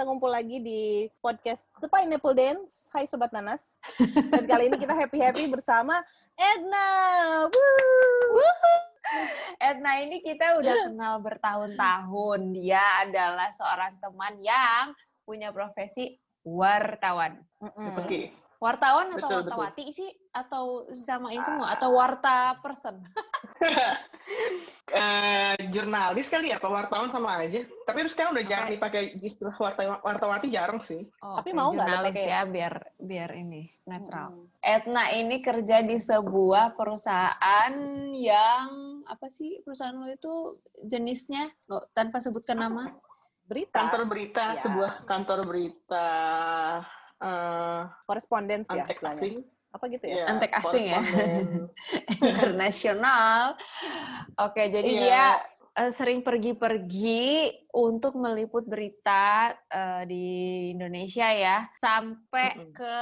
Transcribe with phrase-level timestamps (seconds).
[0.00, 2.88] kita ngumpul lagi di podcast The Pineapple Dance.
[2.88, 3.76] Hai Sobat Nanas.
[4.32, 5.92] Dan kali ini kita happy-happy bersama
[6.40, 6.88] Edna.
[7.44, 8.40] Woo!
[9.60, 12.40] Edna ini kita udah kenal bertahun-tahun.
[12.56, 14.96] Dia adalah seorang teman yang
[15.28, 16.16] punya profesi
[16.48, 17.36] wartawan.
[17.60, 18.00] Mm-mm.
[18.00, 18.32] Oke.
[18.60, 20.10] Wartawan atau Betul, wartawati sih?
[20.30, 21.72] Atau samain semua?
[21.72, 23.00] Atau warta person?
[24.90, 27.62] Eh, jurnalis kali ya, apa wartawan sama aja.
[27.86, 31.06] Tapi sekarang udah jarang dipakai istilah warta- wartawati jarang sih.
[31.22, 34.34] Oh, Tapi mau nggak jurnalis pakai- ya biar biar ini netral.
[34.34, 34.46] Mm.
[34.58, 37.74] Edna ini kerja di sebuah perusahaan
[38.10, 38.66] yang
[39.06, 40.34] apa sih perusahaan lo itu
[40.82, 42.90] jenisnya nggak tanpa sebutkan nama?
[43.46, 43.78] Berita.
[43.78, 44.58] Kantor berita, Iya.
[44.58, 46.06] sebuah kantor berita
[47.20, 49.44] eh Korespondensi ya antek istilahnya.
[49.70, 50.14] Apa gitu ya?
[50.18, 51.00] Iya, Antek asing ya?
[52.30, 53.54] internasional.
[54.34, 54.98] Oke, jadi Iya.
[54.98, 55.24] dia
[55.78, 60.24] eh, sering pergi-pergi untuk meliput berita eh, di
[60.74, 62.74] Indonesia ya, sampai Mm-mm.
[62.74, 62.96] ke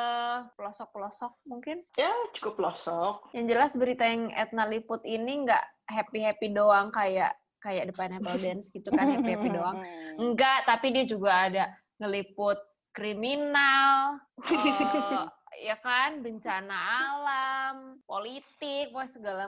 [0.61, 1.81] pelosok-pelosok mungkin.
[1.97, 3.33] Ya, cukup pelosok.
[3.33, 8.69] Yang jelas berita yang Etna liput ini nggak happy-happy doang kayak kayak The Pineapple Dance
[8.69, 9.81] gitu kan happy-happy doang.
[10.23, 11.65] Enggak, tapi dia juga ada
[11.97, 12.61] ngeliput
[12.99, 14.19] kriminal,
[14.51, 15.31] eh,
[15.71, 19.47] ya kan, bencana alam, politik, wah segala.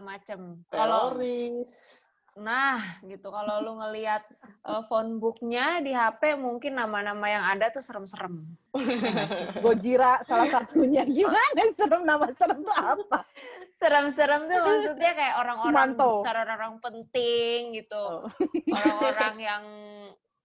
[0.71, 1.99] Kalau Teroris.
[2.39, 7.83] nah gitu, kalau lu ngelihat eh, phone booknya di HP mungkin nama-nama yang ada tuh
[7.83, 8.39] serem-serem.
[9.67, 11.03] Gojira salah satunya.
[11.03, 13.27] Gimana serem nama serem tuh apa?
[13.75, 17.99] Serem-serem tuh maksudnya kayak orang-orang besar, orang-orang penting gitu.
[17.99, 18.31] Oh.
[18.79, 19.65] Orang-orang yang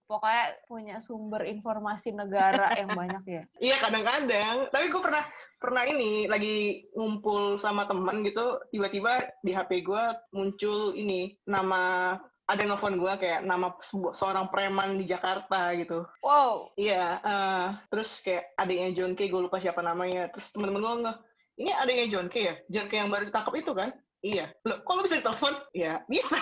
[0.06, 3.42] pokoknya punya sumber informasi negara yang banyak ya.
[3.66, 4.70] Iya kadang-kadang.
[4.70, 5.24] Tapi gue pernah
[5.58, 12.14] pernah ini lagi ngumpul sama teman gitu, tiba-tiba di HP gue muncul ini nama
[12.46, 13.74] ada nelfon gue kayak nama
[14.14, 16.06] seorang preman di Jakarta gitu.
[16.22, 20.30] Wow, Iya, eh, terus kayak adiknya John K, gue lupa siapa namanya.
[20.30, 21.14] Terus temen-temen gue nge,
[21.58, 22.54] ini adiknya John K ya?
[22.70, 23.90] John K yang baru ditangkap itu kan?
[24.26, 24.46] Iya.
[24.66, 25.54] Loh, kok lu bisa ditelepon?
[25.70, 26.34] Ya, bisa.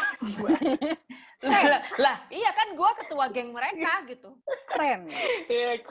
[1.44, 4.32] Lah, lah, lah, iya kan gue ketua geng mereka gitu.
[4.66, 5.12] Keren.
[5.46, 5.84] Iya.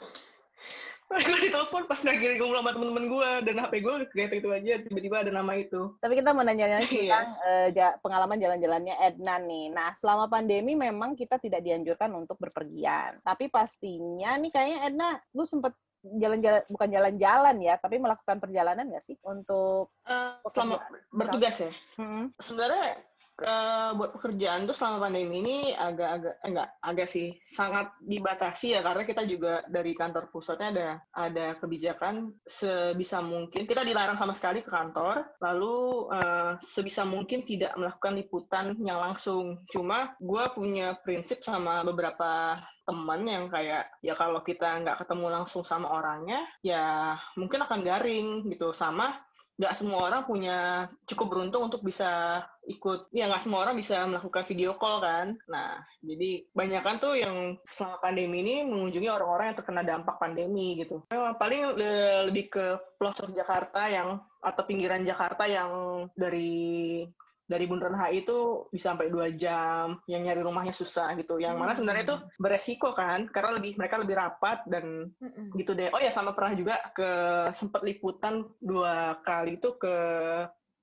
[1.14, 5.22] gue ditelepon pas lagi ngobrol sama temen-temen gue dan HP gue kayak itu aja tiba-tiba
[5.22, 5.94] ada nama itu.
[6.02, 6.90] Tapi kita mau nanya-nanya Iya.
[6.90, 9.70] tentang eh, ja- pengalaman jalan-jalannya Edna nih.
[9.70, 13.22] Nah, selama pandemi memang kita tidak dianjurkan untuk berpergian.
[13.22, 19.04] Tapi pastinya nih kayaknya Edna, lu sempet jalan-jalan, bukan jalan-jalan ya, tapi melakukan perjalanan nggak
[19.04, 21.72] sih untuk Eh, selama bertugas ya.
[21.96, 22.28] Hmm.
[22.36, 23.00] Sebenarnya
[23.40, 28.80] eh, buat pekerjaan tuh selama pandemi ini agak-agak eh, enggak agak sih sangat dibatasi ya
[28.84, 34.60] karena kita juga dari kantor pusatnya ada ada kebijakan sebisa mungkin kita dilarang sama sekali
[34.60, 41.40] ke kantor lalu eh, sebisa mungkin tidak melakukan liputan yang langsung cuma gue punya prinsip
[41.40, 47.64] sama beberapa teman yang kayak ya kalau kita nggak ketemu langsung sama orangnya ya mungkin
[47.64, 48.70] akan garing gitu.
[48.76, 49.16] Sama
[49.54, 54.42] nggak semua orang punya cukup beruntung untuk bisa ikut ya nggak semua orang bisa melakukan
[54.50, 55.38] video call kan.
[55.46, 61.06] Nah jadi banyakan tuh yang selama pandemi ini mengunjungi orang-orang yang terkena dampak pandemi gitu.
[61.10, 62.66] Paling le- lebih ke
[62.98, 65.70] pelosok Jakarta yang atau pinggiran Jakarta yang
[66.18, 67.06] dari
[67.44, 71.36] dari Bundaran HI itu bisa sampai dua jam, yang nyari rumahnya susah gitu.
[71.36, 75.52] Yang mana sebenarnya itu beresiko kan, karena lebih mereka lebih rapat dan Mm-mm.
[75.54, 75.92] gitu deh.
[75.92, 77.10] Oh ya sama pernah juga ke
[77.52, 79.94] sempat liputan dua kali itu ke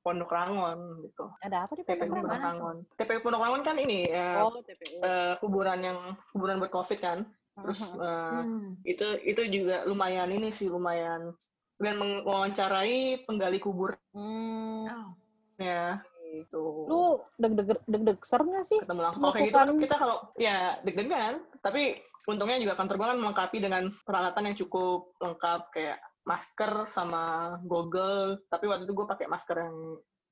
[0.01, 1.29] Pondok Rangon gitu.
[1.45, 2.41] ada apa di TPU Pondok Rangon?
[2.41, 2.77] Rangon.
[2.97, 4.97] TPU Pondok Rangon kan ini ya Oh, TPU.
[4.97, 5.97] eh, kuburan yang
[6.33, 7.19] kuburan buat Covid kan.
[7.53, 8.81] Terus eh, Hmm.
[8.81, 11.37] itu itu juga lumayan ini sih lumayan
[11.77, 14.89] dan mewawancarai penggali kubur Hmm.
[14.89, 15.09] Oh.
[15.57, 16.01] ya
[16.41, 16.89] gitu.
[16.89, 18.79] Lu deg-deg deg-deg ser nggak sih?
[18.81, 19.21] ketemu langsung.
[19.21, 23.57] Kalau kayak gitu kan kita kalau ya deg-degan, tapi untungnya juga kantor gue kan melengkapi
[23.61, 28.37] dengan peralatan yang cukup lengkap kayak masker sama goggle.
[28.49, 29.75] Tapi waktu itu gue pakai masker yang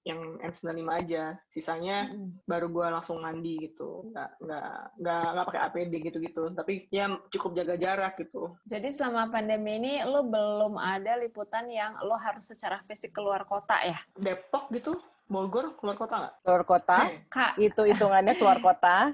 [0.07, 1.23] yang N95 aja.
[1.51, 2.39] Sisanya Mm-mm.
[2.47, 4.09] baru gue langsung mandi gitu.
[4.13, 4.71] Nggak nggak
[5.01, 6.44] nggak nggak pakai APD gitu-gitu.
[6.55, 8.55] Tapi ya cukup jaga jarak gitu.
[8.65, 13.75] Jadi selama pandemi ini lo belum ada liputan yang lo harus secara fisik keluar kota
[13.83, 14.00] ya?
[14.15, 14.95] Depok gitu,
[15.29, 16.33] Bogor keluar kota nggak?
[16.41, 16.97] Keluar kota?
[17.05, 19.13] Eh, Kak, Itu hitungannya keluar kota.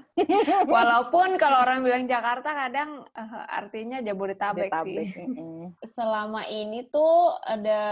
[0.64, 5.06] walaupun kalau orang bilang Jakarta kadang eh, artinya Jabodetabek, Detabek.
[5.12, 5.28] sih.
[5.96, 7.82] Selama ini tuh ada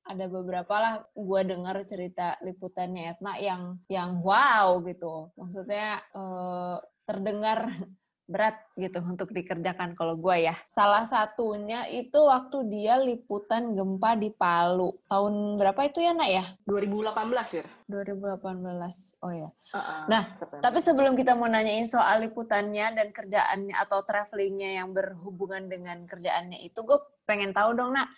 [0.00, 5.34] ada beberapa lah gue dengar cerita liputannya Etna yang yang wow gitu.
[5.34, 7.66] Maksudnya eh, terdengar
[8.30, 10.54] berat gitu untuk dikerjakan kalau gue ya.
[10.70, 14.94] Salah satunya itu waktu dia liputan gempa di Palu.
[15.10, 16.44] Tahun berapa itu ya, Nak ya?
[16.70, 17.64] 2018, ya?
[17.90, 19.26] 2018.
[19.26, 19.50] Oh ya.
[19.74, 20.62] Uh-uh, nah, September.
[20.62, 26.62] tapi sebelum kita mau nanyain soal liputannya dan kerjaannya atau travelingnya yang berhubungan dengan kerjaannya
[26.62, 28.08] itu, gue pengen tahu dong, Nak.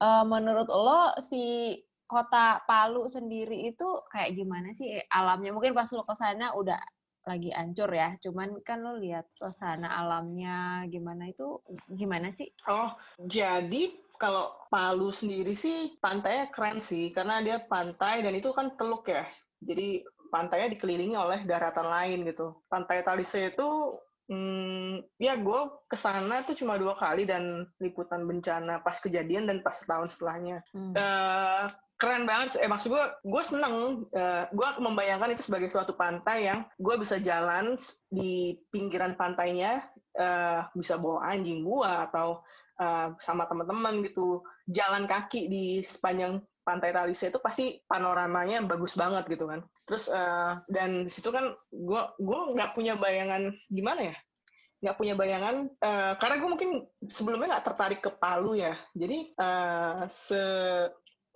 [0.00, 1.74] Uh, menurut lo si
[2.08, 5.52] kota Palu sendiri itu kayak gimana sih alamnya?
[5.52, 6.80] Mungkin pas lo ke sana udah
[7.28, 8.16] lagi ancur ya.
[8.24, 11.60] Cuman kan lo lihat suasana alamnya gimana itu
[11.92, 12.48] gimana sih?
[12.64, 18.74] Oh, jadi kalau Palu sendiri sih pantainya keren sih karena dia pantai dan itu kan
[18.80, 19.28] teluk ya.
[19.60, 20.02] Jadi
[20.32, 22.64] pantainya dikelilingi oleh daratan lain gitu.
[22.72, 28.84] Pantai Talise itu Hmm, ya gue ke sana tuh cuma dua kali dan liputan bencana
[28.84, 30.60] pas kejadian dan pas setahun setelahnya.
[30.76, 30.92] Hmm.
[30.92, 31.64] Uh,
[31.98, 32.56] keren banget.
[32.62, 34.06] Eh maksud gue, gue seneng.
[34.14, 37.74] Uh, gue membayangkan itu sebagai suatu pantai yang gue bisa jalan
[38.06, 39.82] di pinggiran pantainya,
[40.14, 42.40] uh, bisa bawa anjing gue atau
[42.78, 49.26] uh, sama teman-teman gitu, jalan kaki di sepanjang pantai Talise itu pasti panoramanya bagus banget
[49.26, 49.66] gitu kan.
[49.88, 54.16] Terus uh, dan situ kan gue gue nggak punya bayangan gimana ya,
[54.84, 56.70] nggak punya bayangan uh, karena gue mungkin
[57.08, 58.76] sebelumnya nggak tertarik ke Palu ya.
[58.92, 60.38] Jadi uh, se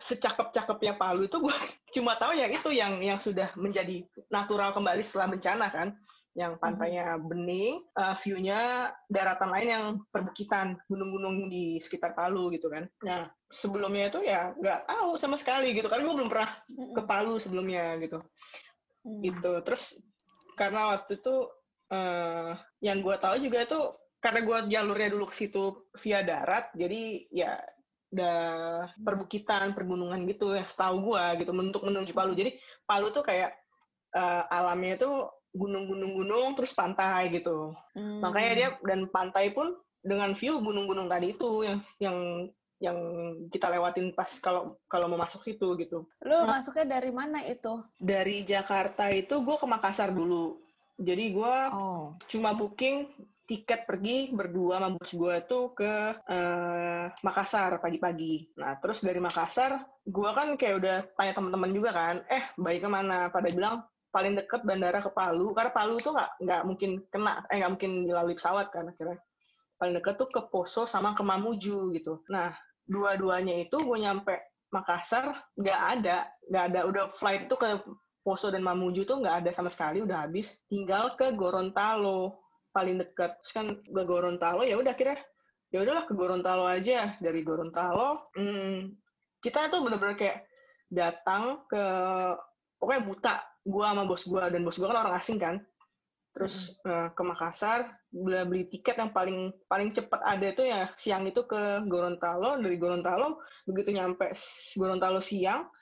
[0.03, 1.55] secakep-cakepnya Palu itu gue
[1.95, 5.95] cuma tahu yang itu yang yang sudah menjadi natural kembali setelah bencana kan
[6.33, 12.89] yang pantainya bening, uh, view-nya daratan lain yang perbukitan, gunung-gunung di sekitar Palu gitu kan.
[13.05, 17.37] Nah, sebelumnya itu ya nggak tahu sama sekali gitu, karena gue belum pernah ke Palu
[17.37, 18.25] sebelumnya gitu.
[19.05, 19.21] Hmm.
[19.21, 19.53] Gitu.
[19.61, 20.01] Terus
[20.57, 21.37] karena waktu itu
[21.93, 23.81] uh, yang gue tahu juga itu
[24.23, 27.61] karena gue jalurnya dulu ke situ via darat, jadi ya
[28.13, 28.39] udah
[29.01, 32.37] perbukitan, pergunungan gitu ya setahu gue gitu untuk menuju Palu.
[32.37, 33.57] Jadi Palu tuh kayak
[34.13, 35.11] uh, alamnya itu
[35.53, 37.73] gunung-gunung-gunung terus pantai gitu.
[37.97, 38.21] Hmm.
[38.21, 42.17] Makanya dia dan pantai pun dengan view gunung-gunung tadi itu yang yang
[42.83, 42.99] yang
[43.55, 46.03] kita lewatin pas kalau kalau mau masuk situ gitu.
[46.27, 47.79] Lu nah, masuknya dari mana itu?
[47.97, 50.59] Dari Jakarta itu gue ke Makassar dulu.
[50.99, 52.19] Jadi gue oh.
[52.27, 53.07] cuma booking
[53.53, 55.93] tiket pergi berdua sama bos gue tuh ke
[56.25, 58.57] uh, Makassar pagi-pagi.
[58.57, 59.77] Nah terus dari Makassar
[60.09, 63.29] gue kan kayak udah tanya teman-teman juga kan, eh baik ke mana?
[63.29, 65.53] Pada bilang paling deket bandara ke Palu.
[65.53, 69.21] Karena Palu tuh nggak nggak mungkin kena eh nggak mungkin dilalui pesawat kan akhirnya.
[69.77, 72.25] Paling deket tuh ke Poso sama ke Mamuju gitu.
[72.33, 72.57] Nah
[72.89, 74.33] dua-duanya itu gue nyampe
[74.73, 76.81] Makassar nggak ada nggak ada.
[76.89, 77.85] Udah flight itu ke
[78.25, 80.57] Poso dan Mamuju tuh nggak ada sama sekali udah habis.
[80.73, 82.42] Tinggal ke Gorontalo
[82.73, 85.15] paling deket terus kan ke Gorontalo ya udah kira
[85.73, 87.17] ya udahlah ke Gorontalo aja.
[87.19, 88.93] Dari Gorontalo hmm,
[89.41, 90.45] kita tuh bener-bener kayak
[90.93, 91.85] datang ke
[92.77, 93.35] pokoknya buta
[93.65, 95.57] gue sama bos gue dan bos gue kan orang asing kan.
[96.33, 96.89] Terus hmm.
[96.89, 101.49] uh, ke Makassar beli, beli tiket yang paling paling cepat ada itu ya siang itu
[101.49, 102.61] ke Gorontalo.
[102.61, 104.29] Dari Gorontalo begitu nyampe
[104.77, 105.73] Gorontalo siang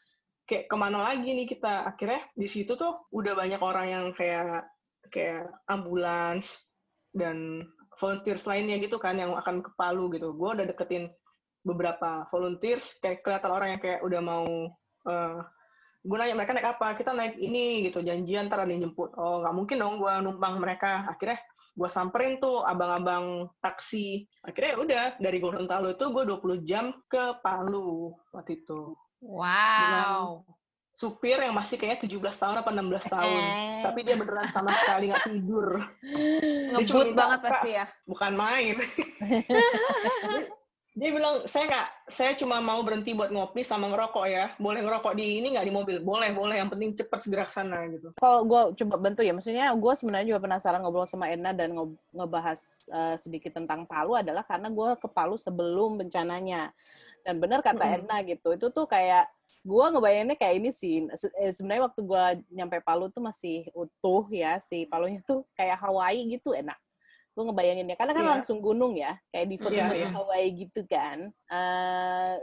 [0.47, 1.87] kayak ke mana lagi nih kita?
[1.87, 4.71] Akhirnya di situ tuh udah banyak orang yang kayak
[5.11, 6.70] kayak ambulans
[7.15, 7.67] dan
[7.99, 10.33] volunteers lainnya gitu kan yang akan ke Palu gitu.
[10.35, 11.11] Gue udah deketin
[11.61, 14.47] beberapa volunteers kayak kelihatan orang yang kayak udah mau
[15.05, 15.45] uh,
[16.01, 16.97] gue nanya mereka naik apa?
[16.97, 18.01] Kita naik ini gitu.
[18.01, 19.13] Janjian ntar ada yang jemput.
[19.21, 21.05] Oh nggak mungkin dong gue numpang mereka.
[21.05, 21.37] Akhirnya
[21.77, 24.25] gue samperin tuh abang-abang taksi.
[24.49, 28.97] Akhirnya ya udah dari Gorontalo itu gue 20 jam ke Palu waktu itu.
[29.21, 29.45] Wow.
[30.41, 30.60] Dengan
[30.91, 33.41] supir yang masih kayaknya 17 tahun apa 16 tahun.
[33.41, 33.83] Eh.
[33.87, 35.67] tapi dia beneran sama sekali nggak tidur.
[36.77, 37.87] Ngebut banget pasti ya.
[38.05, 38.77] bukan main.
[40.91, 44.51] Dia bilang saya nggak saya cuma mau berhenti buat ngopi sama ngerokok ya.
[44.59, 45.97] Boleh ngerokok di ini nggak di mobil?
[46.03, 46.59] Boleh boleh.
[46.59, 48.11] Yang penting cepat segera ke sana gitu.
[48.19, 51.79] Kalau gue coba bantu ya maksudnya gue sebenarnya juga penasaran ngobrol sama Edna dan
[52.11, 52.59] ngebahas
[52.91, 56.75] uh, sedikit tentang Palu adalah karena gue ke Palu sebelum bencananya.
[57.23, 57.95] Dan benar kata hmm.
[58.03, 61.05] Edna gitu itu tuh kayak gue ngebayanginnya kayak ini sih
[61.37, 66.25] eh, sebenarnya waktu gue nyampe Palu tuh masih utuh ya si Palunya tuh kayak Hawaii
[66.33, 66.81] gitu enak
[67.37, 68.33] gue ngebayanginnya karena kan yeah.
[68.37, 70.13] langsung gunung ya kayak di foto yeah, yeah.
[70.13, 72.37] Hawaii gitu kan uh,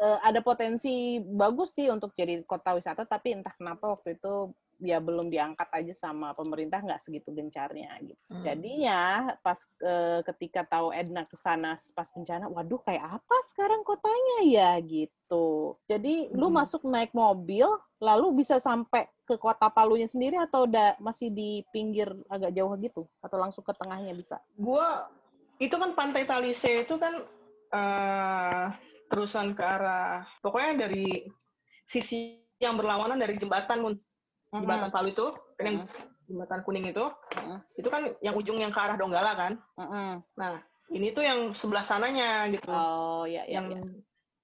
[0.00, 4.98] uh, ada potensi bagus sih untuk jadi kota wisata tapi entah kenapa waktu itu ya
[4.98, 8.22] belum diangkat aja sama pemerintah nggak segitu gencarnya gitu.
[8.30, 8.42] Hmm.
[8.42, 9.00] Jadinya
[9.44, 14.70] pas e, ketika tahu Edna ke sana pas bencana, waduh kayak apa sekarang kotanya ya
[14.80, 15.76] gitu.
[15.86, 16.38] Jadi hmm.
[16.38, 17.68] lu masuk naik mobil
[18.02, 23.02] lalu bisa sampai ke kota Palunya sendiri atau udah masih di pinggir agak jauh gitu
[23.22, 24.42] atau langsung ke tengahnya bisa?
[24.58, 25.06] Gua
[25.62, 27.22] itu kan pantai Talise itu kan
[27.70, 28.66] uh,
[29.06, 31.28] terusan ke arah pokoknya dari
[31.86, 33.82] sisi yang berlawanan dari jembatan
[34.52, 35.78] jembatan Palu itu kan yang
[36.28, 37.04] jembatan kuning itu,
[37.80, 39.52] itu kan yang ujung yang ke arah Donggala kan.
[39.80, 40.10] Heeh.
[40.36, 40.52] Nah,
[40.92, 42.68] ini tuh yang sebelah sananya gitu.
[42.68, 43.80] Oh, ya, ya, yang ya.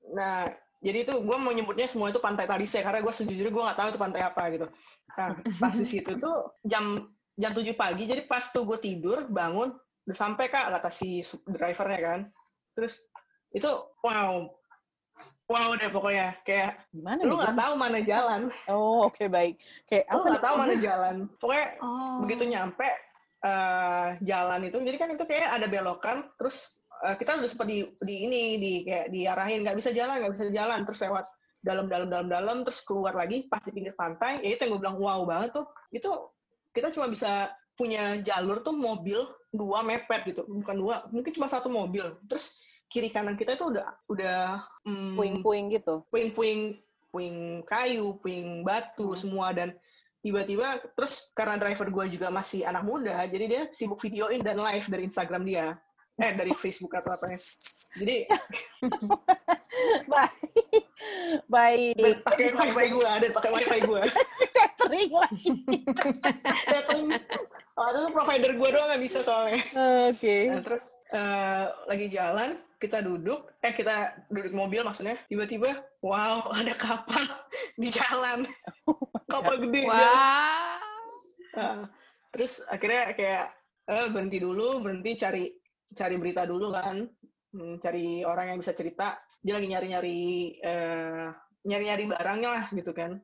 [0.09, 0.49] nah
[0.79, 3.89] jadi itu gue mau nyebutnya semua itu pantai Talise karena gue sejujurnya gue nggak tahu
[3.91, 4.67] itu pantai apa gitu
[5.19, 9.75] nah pas di situ tuh jam jam 7 pagi jadi pas tuh gue tidur bangun
[10.07, 12.21] udah sampai kak kata si drivernya kan
[12.79, 13.03] terus
[13.51, 13.67] itu
[14.07, 14.47] wow
[15.49, 18.53] wow deh pokoknya kayak Gimana lu nggak tahu mana jalan.
[18.69, 19.57] Oh, oke baik.
[19.89, 21.17] Kayak lu nggak tahu mana jalan.
[21.41, 22.21] Pokoknya Oh.
[22.23, 22.89] begitu nyampe
[23.39, 26.77] eh, jalan itu jadi kan itu kayak ada belokan terus
[27.07, 30.47] eh, kita udah sempat di, di ini di kayak diarahin nggak bisa jalan nggak bisa
[30.53, 30.85] jalan.
[30.85, 31.27] Terus lewat
[31.59, 34.81] dalam dalam dalam dalam terus keluar lagi pas di pinggir pantai ya itu yang gue
[34.85, 35.67] bilang wow banget tuh.
[35.91, 36.31] Itu
[36.77, 41.73] kita cuma bisa punya jalur tuh mobil dua mepet gitu bukan dua mungkin cuma satu
[41.73, 42.05] mobil.
[42.29, 42.53] Terus
[42.89, 44.41] kiri kanan kita itu udah udah
[44.85, 46.03] mm, Puing-puing gitu.
[46.09, 49.21] puing-puing puing kayu, puing batu Hmm.
[49.21, 49.73] semua dan
[50.21, 54.85] tiba-tiba terus karena driver gue juga masih anak muda, jadi dia sibuk videoin dan live
[54.91, 55.79] dari Instagram dia,
[56.19, 57.39] eh dari Facebook atau apa ya.
[57.97, 58.17] Jadi
[60.05, 60.85] Baik.
[61.49, 61.95] Baik.
[61.97, 64.03] dan pakai wifi gue, dan pakai wifi gue.
[64.59, 65.51] Catering lagi.
[66.69, 67.01] Datang,
[67.79, 69.63] oh, itu provider gue doang nggak bisa soalnya.
[70.11, 70.51] Oke.
[70.51, 76.75] Nah, terus eh, lagi jalan, kita duduk, eh kita duduk mobil maksudnya, tiba-tiba, wow ada
[76.79, 77.23] kapal
[77.75, 78.47] di jalan,
[79.33, 79.87] kapal gede.
[79.87, 80.79] Wah.
[81.59, 81.91] Nah,
[82.31, 83.45] terus akhirnya kayak
[83.91, 85.45] eh, berhenti dulu, berhenti cari
[85.93, 87.09] cari berita dulu kan,
[87.49, 89.17] Hmm, cari orang yang bisa cerita.
[89.41, 90.19] Dia lagi nyari-nyari
[90.61, 91.27] eh,
[91.65, 93.17] nyari-nyari barangnya lah gitu kan.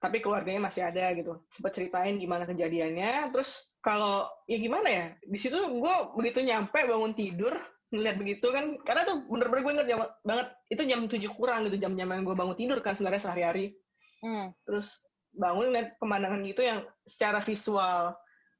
[0.00, 1.44] Tapi keluarganya masih ada gitu.
[1.52, 3.30] Sempat ceritain gimana kejadiannya.
[3.30, 5.06] Terus kalau ya gimana ya?
[5.22, 7.54] Di situ gue begitu nyampe bangun tidur
[7.90, 11.76] ngeliat begitu kan karena tuh bener-bener gue inget jam- banget itu jam 7 kurang gitu
[11.76, 13.74] jam-jam yang gue bangun tidur kan sebenarnya sehari-hari
[14.20, 14.52] Hmm.
[14.68, 15.00] terus
[15.32, 18.12] bangun lihat pemandangan gitu yang secara visual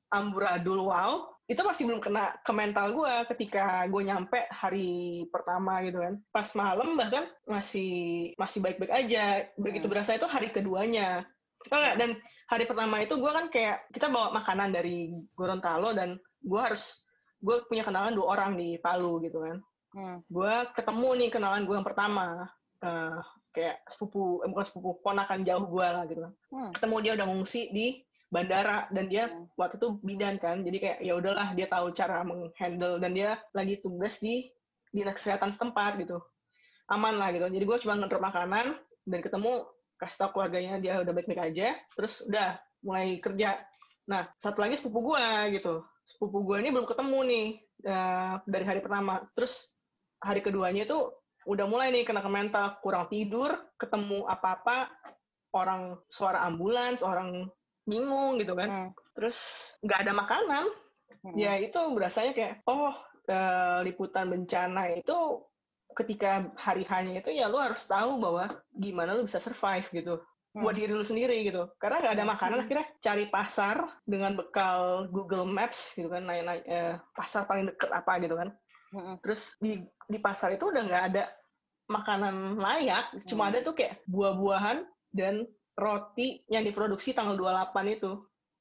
[0.09, 4.89] amburadul wow itu masih belum kena ke mental gue ketika gue nyampe hari
[5.29, 7.91] pertama gitu kan pas malam bahkan masih
[8.39, 9.93] masih baik-baik aja begitu Hmm.
[9.93, 11.27] berasa itu hari keduanya
[11.61, 11.95] nggak?
[11.99, 12.11] dan
[12.49, 17.05] hari pertama itu gue kan kayak kita bawa makanan dari Gorontalo dan gue harus
[17.41, 19.59] gue punya kenalan dua orang di Palu gitu kan.
[19.91, 20.23] Hmm.
[20.31, 22.47] gue ketemu nih kenalan gue yang pertama.
[22.81, 23.19] Eh,
[23.51, 26.33] kayak sepupu eh, bukan sepupu ponakan jauh gue lah gitu kan.
[26.55, 26.71] Hmm.
[26.77, 27.87] ketemu dia udah ngungsi di
[28.31, 29.51] bandara dan dia Hmm.
[29.59, 30.63] waktu itu bidan kan.
[30.63, 34.47] Jadi kayak ya udahlah dia tahu cara menghandle dan dia lagi tugas di
[34.95, 36.23] dinas kesehatan setempat gitu.
[36.91, 37.51] Aman lah gitu.
[37.51, 39.67] Jadi gue cuma ngedrop makanan dan ketemu
[39.99, 41.75] kasih tau keluarganya dia udah baik-baik aja.
[41.99, 43.59] Terus udah mulai kerja.
[44.07, 45.27] Nah satu lagi sepupu gue
[45.59, 47.47] gitu sepupu gue ini belum ketemu nih
[47.87, 49.71] eh, dari hari pertama terus
[50.19, 50.99] hari keduanya itu
[51.47, 54.91] udah mulai nih kena ke mental kurang tidur ketemu apa-apa
[55.55, 57.47] orang suara ambulans orang
[57.87, 58.91] bingung gitu kan Hmm.
[59.17, 59.39] terus
[59.83, 60.65] nggak ada makanan
[61.21, 61.37] Hmm.
[61.37, 62.95] ya itu berasanya kayak oh
[63.29, 65.45] eh, liputan bencana itu
[65.95, 70.23] ketika hari hanya itu ya lu harus tahu bahwa gimana lu bisa survive gitu.
[70.53, 72.65] Buat diri lu sendiri gitu karena nggak ada makanan Hmm.
[72.67, 78.19] akhirnya cari pasar dengan bekal Google Maps gitu kan naik-naik eh, pasar paling deket apa
[78.19, 78.51] gitu kan
[78.91, 79.15] Hmm.
[79.23, 81.31] terus di di pasar itu udah nggak ada
[81.87, 88.13] makanan layak cuma ada tuh kayak buah-buahan dan roti yang diproduksi tanggal 28 itu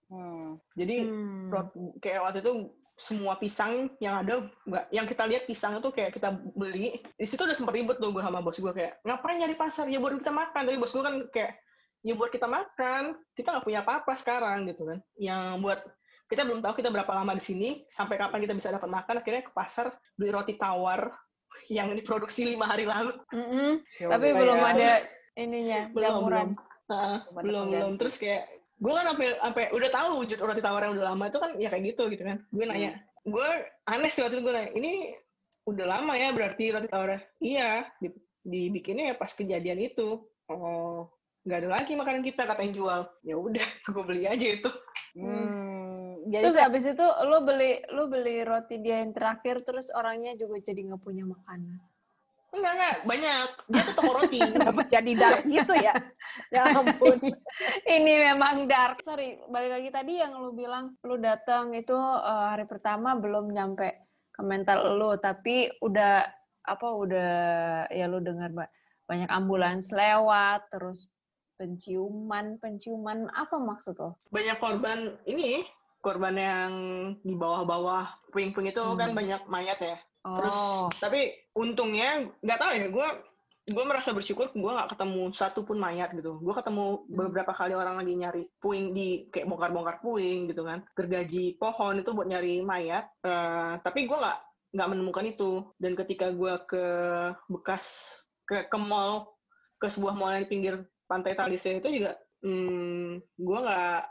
[0.05, 0.62] Hmm.
[0.74, 1.50] jadi Hmm.
[1.50, 2.53] rot- kayak waktu itu
[2.96, 7.39] semua pisang yang ada nggak yang kita lihat pisang itu kayak kita beli di situ
[7.39, 10.29] udah sempat ribet tuh gue sama bos gue kayak ngapain nyari pasar ya buat kita
[10.29, 11.58] makan tapi bos gue kan kayak
[12.00, 15.00] ya buat kita makan kita nggak punya apa-apa sekarang gitu kan.
[15.20, 15.79] Yang buat
[16.29, 19.44] kita belum tahu kita berapa lama di sini sampai kapan kita bisa dapat makan akhirnya
[19.44, 21.10] ke pasar beli roti tawar
[21.74, 23.13] yang diproduksi lima hari lalu.
[23.34, 23.82] Mm-mm.
[24.00, 24.70] Ya Tapi belum ya.
[24.74, 24.91] ada
[25.39, 26.48] ininya belum jamuran.
[26.53, 26.68] belum.
[26.89, 30.96] Ah, Belum belum terus kayak gue kan sampai sampai udah tahu wujud roti tawar yang
[30.98, 32.41] udah lama itu kan ya kayak gitu gitu kan.
[32.50, 33.50] Gue nanya gue
[33.86, 34.91] aneh sih waktu itu gue nanya ini
[35.70, 38.10] udah lama ya berarti roti tawarnya iya di,
[38.41, 40.25] dibikinnya ya pas kejadian itu.
[40.50, 41.06] Oh
[41.50, 44.70] nggak ada lagi makanan kita kata yang jual ya udah gue beli aja itu
[45.10, 46.22] Hmm.
[46.29, 50.38] Jadi Terus saya- habis itu lu beli lu beli roti dia yang terakhir terus orangnya
[50.38, 51.82] juga jadi nggak punya makanan.
[52.50, 55.94] enggak enggak banyak dia tuh toko roti kenapa jadi dark gitu ya?
[56.53, 57.18] Ya ampun.
[57.84, 59.01] Ini memang dark.
[59.01, 63.89] Sorry, balik lagi tadi yang lu bilang lu datang itu eh, hari pertama belum nyampe
[64.29, 66.22] ke mental lu, tapi udah
[66.63, 67.32] apa udah
[67.89, 68.72] ya lu dengar ba-
[69.06, 71.10] banyak ambulans lewat, terus
[71.60, 74.16] penciuman, penciuman apa maksud lo?
[74.32, 75.68] banyak korban ini
[76.00, 76.72] korban yang
[77.20, 79.20] di bawah-bawah puing-puing itu kan Hmm.
[79.20, 79.98] banyak mayat ya.
[80.24, 83.08] Terus Oh, tapi untungnya nggak tahu ya gue
[83.70, 86.39] gue merasa bersyukur gue nggak ketemu satu pun mayat gitu.
[86.39, 90.82] Gue ketemu beberapa kali orang lagi nyari puing di kayak bongkar-bongkar puing gitu kan.
[90.96, 94.38] Gergaji pohon itu buat nyari mayat uh, tapi gue nggak
[94.74, 95.51] nggak menemukan itu.
[95.75, 96.86] Dan ketika gue ke
[97.51, 98.16] bekas
[98.48, 99.36] ke ke mall
[99.80, 100.75] ke sebuah mall yang di pinggir
[101.10, 102.13] pantai Talise itu juga
[102.46, 104.01] hmm, gue nggak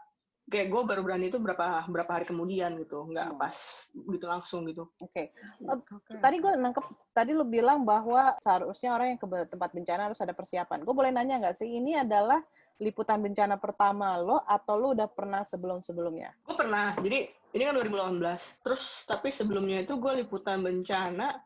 [0.49, 3.41] kayak gue baru berani itu berapa berapa hari kemudian gitu nggak Hmm.
[3.41, 3.57] pas
[3.95, 5.31] gitu langsung gitu Oke.
[5.63, 5.79] Oh,
[6.19, 6.83] Tadi gue nangkep,
[7.15, 10.83] tadi lu bilang bahwa seharusnya orang yang ke tempat bencana harus ada persiapan.
[10.83, 12.43] Gue boleh nanya nggak sih, ini adalah
[12.83, 16.35] liputan bencana pertama lo atau lo udah pernah sebelum-sebelumnya?
[16.47, 21.37] gue pernah jadi ini kan 2018 terus tapi sebelumnya itu gue liputan bencana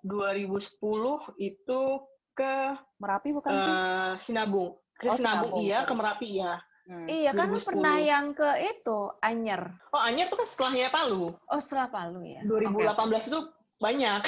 [0.00, 0.78] 2010
[1.42, 1.80] itu
[2.32, 2.54] ke
[3.02, 3.74] Merapi bukan sih?
[3.74, 7.02] eh, Sinabung ke Oh, iya ke Merapi iya Hmm.
[7.02, 7.66] Iya kan lu 2010.
[7.66, 9.58] pernah yang ke itu Anyer.
[9.90, 12.46] oh Anyer tuh kan setelahnya Palu Oh setelah Palu ya.
[12.46, 13.38] 2018 itu
[13.76, 14.22] banyak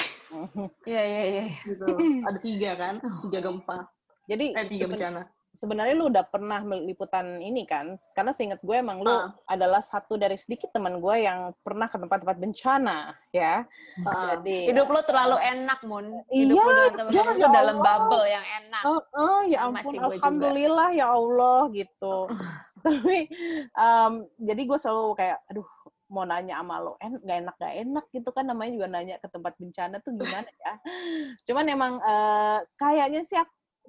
[0.83, 1.43] Iya iya iya.
[1.63, 1.87] gitu
[2.19, 3.87] ada tiga kan tiga gempa
[4.27, 5.23] Jadi eh tiga bencana
[5.53, 7.97] sebenarnya lu udah pernah meliputan ini kan?
[8.13, 9.33] Karena seingat gue emang lu Ah.
[9.49, 13.65] adalah satu dari sedikit teman gue yang pernah ke tempat-tempat bencana, ya.
[14.05, 14.37] Ah.
[14.37, 16.05] Jadi Hidup lu terlalu enak, Mun.
[16.29, 18.83] Iya, Hidup lu dengan teman-teman ya lu dalam bubble yang enak.
[18.85, 20.15] Oh, oh, ya ampun, sih gue juga.
[20.21, 22.15] alhamdulillah ya Allah gitu.
[22.85, 23.17] Tapi
[23.75, 25.67] em, jadi gue selalu kayak, aduh,
[26.09, 29.29] mau nanya sama lo, en gak enak gak enak gitu kan namanya juga nanya ke
[29.29, 30.73] tempat bencana tuh gimana ya.
[31.45, 33.37] Cuman emang eh, kayaknya sih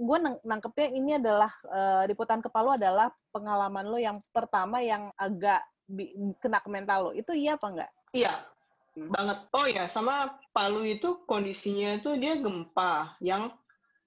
[0.00, 5.60] gue nangkepnya ini adalah eh, liputan ke Palu adalah pengalaman lo yang pertama yang agak
[5.84, 7.10] bi- kena ke mental lo.
[7.12, 7.90] Itu iya apa enggak?
[8.10, 8.34] iya
[8.90, 9.06] Hmm.
[9.06, 13.54] banget oh ya sama Palu itu kondisinya itu dia gempa yang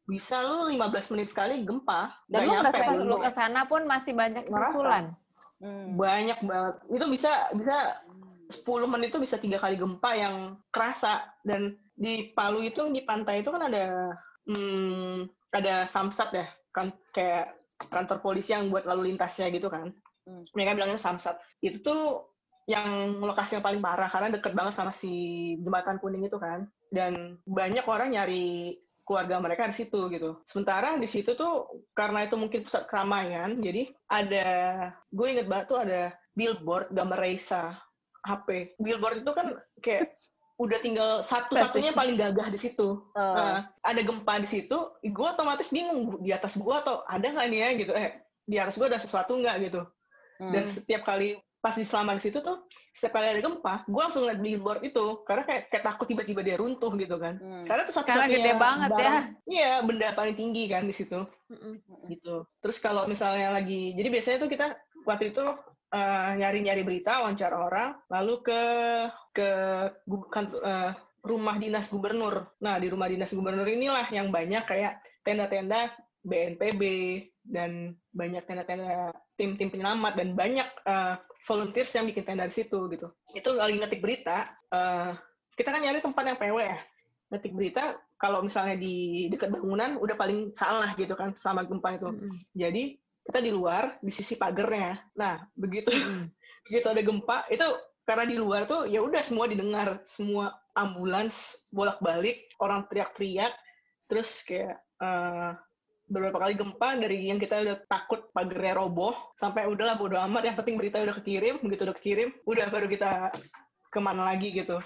[0.04, 3.88] bisa lu 15 menit sekali gempa Dan lu nyampe ngerasain Pas lu ke sana pun
[3.88, 5.16] masih banyak susulan.
[5.64, 5.96] Hmm.
[5.96, 8.04] banyak banget itu bisa bisa
[8.52, 13.40] 10 menit itu bisa tiga kali gempa yang kerasa dan di Palu itu di pantai
[13.40, 14.12] itu kan ada
[14.50, 17.56] hmm, ada samsat ya kan kayak
[17.92, 20.44] kantor polisi yang buat lalu lintasnya gitu kan Hmm.
[20.56, 22.32] mereka bilangnya samsat itu tuh
[22.64, 25.12] yang lokasi yang paling parah karena deket banget sama si
[25.60, 26.64] jembatan kuning itu kan
[26.96, 30.40] dan banyak orang nyari keluarga mereka di situ gitu.
[30.48, 34.48] Sementara di situ tuh karena itu mungkin pusat keramaian, jadi ada
[35.12, 37.76] gue inget banget tuh ada billboard gambar Raisa
[38.24, 38.80] HP.
[38.80, 40.16] Billboard itu kan kayak
[40.64, 43.04] udah tinggal satu-satunya yang paling gagah di situ.
[43.12, 47.48] Eh, Nah, ada gempa di situ, gue otomatis bingung di atas gue atau ada nggak
[47.52, 47.92] nih ya gitu.
[47.92, 48.10] Eh
[48.48, 49.82] di atas gue ada sesuatu nggak gitu.
[50.40, 50.72] Dan hmm.
[50.72, 54.44] setiap kali pas di selama di situ tuh, setiap kali ada gempa, gue langsung liat
[54.44, 57.40] billboard itu karena kayak, kayak takut tiba-tiba dia runtuh gitu kan.
[57.40, 57.64] Hmm.
[57.64, 58.98] Karena Karena satu-satunya gede banget ya.
[59.00, 61.80] barang- Iya, benda paling tinggi kan di situ Mm-mm.
[62.12, 62.44] gitu.
[62.60, 64.76] Terus kalau misalnya lagi, jadi biasanya tuh kita
[65.08, 65.44] waktu itu
[65.94, 68.62] eh, nyari-nyari berita, wawancara orang, lalu ke
[69.34, 69.50] ke
[70.34, 70.92] kantor, eh,
[71.24, 72.52] rumah dinas gubernur.
[72.60, 76.84] Nah di rumah dinas gubernur inilah yang banyak kayak tenda-tenda BNPB
[77.44, 81.16] dan banyak tenda-tenda tim-tim penyelamat dan banyak eh,
[81.48, 83.08] volunteers yang bikin tenda di situ gitu.
[83.32, 85.12] Itu lagi ngetik berita, eh,
[85.56, 86.78] kita kan nyari tempat yang PW ya.
[87.32, 87.84] Ngetik berita
[88.20, 92.08] kalau misalnya di dekat bangunan udah paling salah gitu kan sama gempa itu.
[92.08, 92.32] Mm-mm.
[92.56, 95.00] Jadi kita di luar di sisi pagernya.
[95.16, 95.90] Nah begitu.
[96.64, 97.68] Begitu ada gempa itu
[98.08, 100.00] karena di luar tuh ya udah semua didengar.
[100.08, 103.52] Semua ambulans bolak-balik orang teriak-teriak.
[104.08, 105.52] Terus kayak eh,
[106.08, 110.48] beberapa kali gempa dari yang kita udah takut pagernya roboh sampai udahlah bodo amat.
[110.48, 113.32] Yang penting berita udah kekirim begitu udah kekirim udah baru kita
[113.92, 114.82] ke mana lagi gitu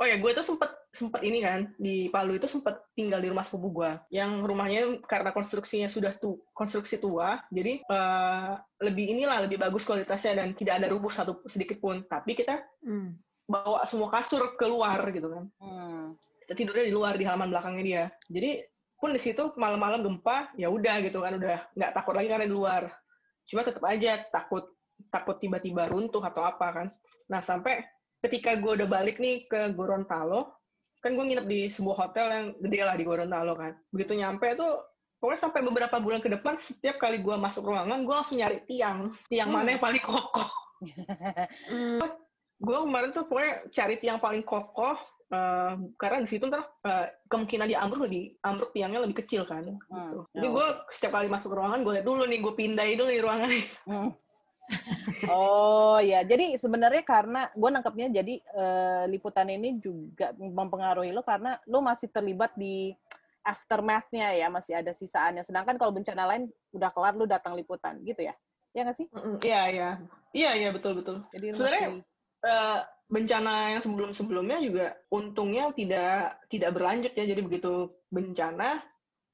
[0.00, 3.44] oh ya gue tuh sempet sempet ini kan di Palu itu sempet tinggal di rumah
[3.44, 3.90] sepupu gue.
[4.10, 10.40] Yang rumahnya karena konstruksinya sudah tu konstruksi tua jadi eh, lebih inilah lebih bagus kualitasnya
[10.40, 12.02] dan tidak ada rubuh satu sedikit pun.
[12.08, 13.12] Tapi kita Mm.
[13.44, 15.44] bawa semua kasur keluar gitu kan.
[15.60, 16.16] Hmm.
[16.40, 18.04] kita tidurnya di luar di halaman belakangnya dia.
[18.26, 18.64] Jadi
[18.96, 22.54] pun di situ malam-malam gempa ya udah gitu kan udah nggak takut lagi karena di
[22.56, 22.88] luar.
[23.46, 24.74] Cuma tetap aja takut
[25.12, 26.86] takut tiba-tiba runtuh atau apa kan.
[27.28, 27.84] Nah sampai
[28.20, 30.52] ketika gue udah balik nih ke Gorontalo
[31.00, 34.84] kan gue nginep di sebuah hotel yang gede lah di Gorontalo kan begitu nyampe tuh
[35.16, 39.12] pokoknya sampai beberapa bulan ke depan setiap kali gue masuk ruangan gue langsung nyari tiang
[39.26, 40.48] tiang mana yang paling kokoh
[41.68, 42.00] Mm.
[42.56, 44.96] gue kemarin tuh pokoknya cari tiang paling kokoh
[45.28, 49.60] eh, karena di situ ntar eh, kemungkinan di ambruk lebih ambruk tiangnya lebih kecil kan
[49.64, 49.76] gitu.
[49.92, 50.24] Hmm.
[50.32, 53.50] jadi gue setiap kali masuk ruangan gue lihat dulu nih gue pindahin dulu di ruangan
[53.84, 54.08] Hmm.
[55.28, 61.60] Oh ya, jadi sebenarnya karena gue nangkepnya jadi eh, liputan ini juga mempengaruhi lo karena
[61.68, 62.94] lo masih terlibat di
[63.40, 65.44] aftermath-nya ya, masih ada sisaannya.
[65.44, 68.34] Sedangkan kalau bencana lain udah kelar lo datang liputan, gitu ya?
[68.70, 69.06] Ya nggak sih?
[69.42, 69.90] Iya iya
[70.30, 72.08] iya iya betul betul Jadi Sebenarnya- masih
[72.40, 72.80] Eh,
[73.12, 78.80] bencana yang sebelum sebelumnya juga untungnya tidak tidak berlanjut ya jadi begitu bencana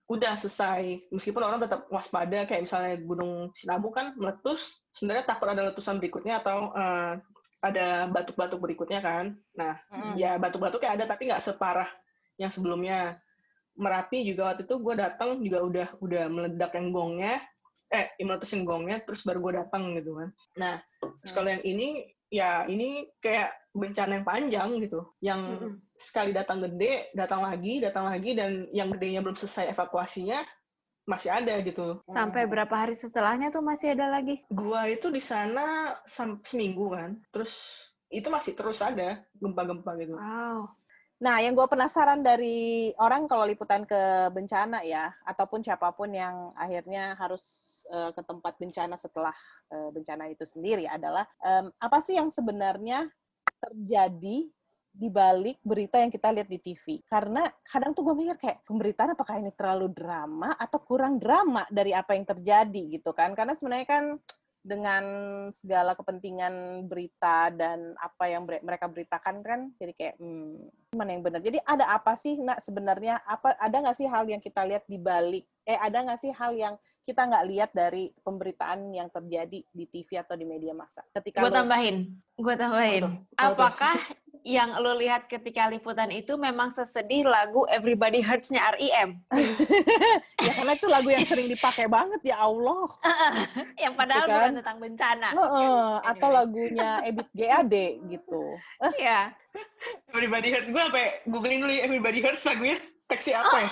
[0.06, 5.66] udah selesai meskipun orang tetap waspada kayak misalnya gunung Sinabung kan meletus sebenarnya takut ada
[5.66, 7.18] letusan berikutnya atau uh,
[7.66, 10.14] ada batuk-batuk berikutnya kan nah mm.
[10.14, 11.90] ya batuk-batuknya ada tapi nggak separah
[12.38, 13.18] yang sebelumnya
[13.76, 17.42] Merapi juga waktu itu gue datang juga udah udah meledak yang gongnya
[17.92, 21.34] eh meletusin gongnya terus baru gue datang gitu kan nah mm.
[21.34, 27.08] kalau yang ini ya ini kayak bencana yang panjang gitu yang mm sekali datang gede
[27.16, 30.44] datang lagi datang lagi dan yang gedenya belum selesai evakuasinya
[31.08, 32.04] masih ada gitu.
[32.04, 32.52] Sampai hmm.
[32.52, 34.44] berapa hari setelahnya tuh masih ada lagi?
[34.52, 35.96] Gua itu di sana
[36.44, 37.80] seminggu kan terus
[38.12, 40.20] itu masih terus ada gempa-gempa gitu.
[40.20, 40.68] Wow.
[41.16, 46.52] Nah, yang gue penasaran dari orang kalau liputan ke bencana ya, ataupun siapa pun yang
[46.52, 47.40] akhirnya harus
[47.88, 49.32] uh, ke tempat bencana setelah
[49.72, 53.08] uh, bencana itu sendiri adalah um, apa sih yang sebenarnya
[53.58, 54.48] terjadi
[54.96, 57.04] di balik berita yang kita lihat di TV.
[57.04, 61.92] Karena kadang tuh gue mikir kayak pemberitaan apakah ini terlalu drama atau kurang drama dari
[61.92, 63.36] apa yang terjadi gitu kan.
[63.36, 64.04] Karena sebenarnya kan
[64.66, 65.04] dengan
[65.54, 70.58] segala kepentingan berita dan apa yang mereka beritakan kan jadi kayak hmm,
[70.98, 74.42] mana yang benar jadi ada apa sih nak sebenarnya apa ada nggak sih hal yang
[74.42, 76.74] kita lihat di balik eh ada nggak sih hal yang
[77.06, 81.06] kita nggak lihat dari pemberitaan yang terjadi di TV atau di media massa.
[81.14, 83.22] Ketika gue tambahin, gue tambahin.
[83.38, 83.94] Apakah
[84.42, 89.22] yang lo lihat ketika liputan itu memang sesedih lagu Everybody Hurts-nya R.E.M?
[90.46, 92.90] ya karena itu lagu yang sering dipakai banget ya Allah.
[93.86, 94.34] yang padahal kan?
[94.34, 95.28] bukan tentang bencana.
[95.30, 97.74] Uh, uh, atau lagunya Ebit GAD
[98.10, 98.42] gitu.
[98.98, 99.30] Iya.
[100.10, 100.68] Everybody Hurts.
[100.74, 102.82] Gue sampai googling dulu ya Everybody Hurts lagunya.
[103.06, 103.70] Teksi apa ya?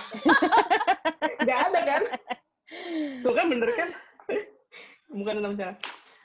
[1.43, 2.03] Gak ada kan?
[3.25, 3.89] Tuh kan bener kan?
[5.09, 5.75] Bukan tentang cara.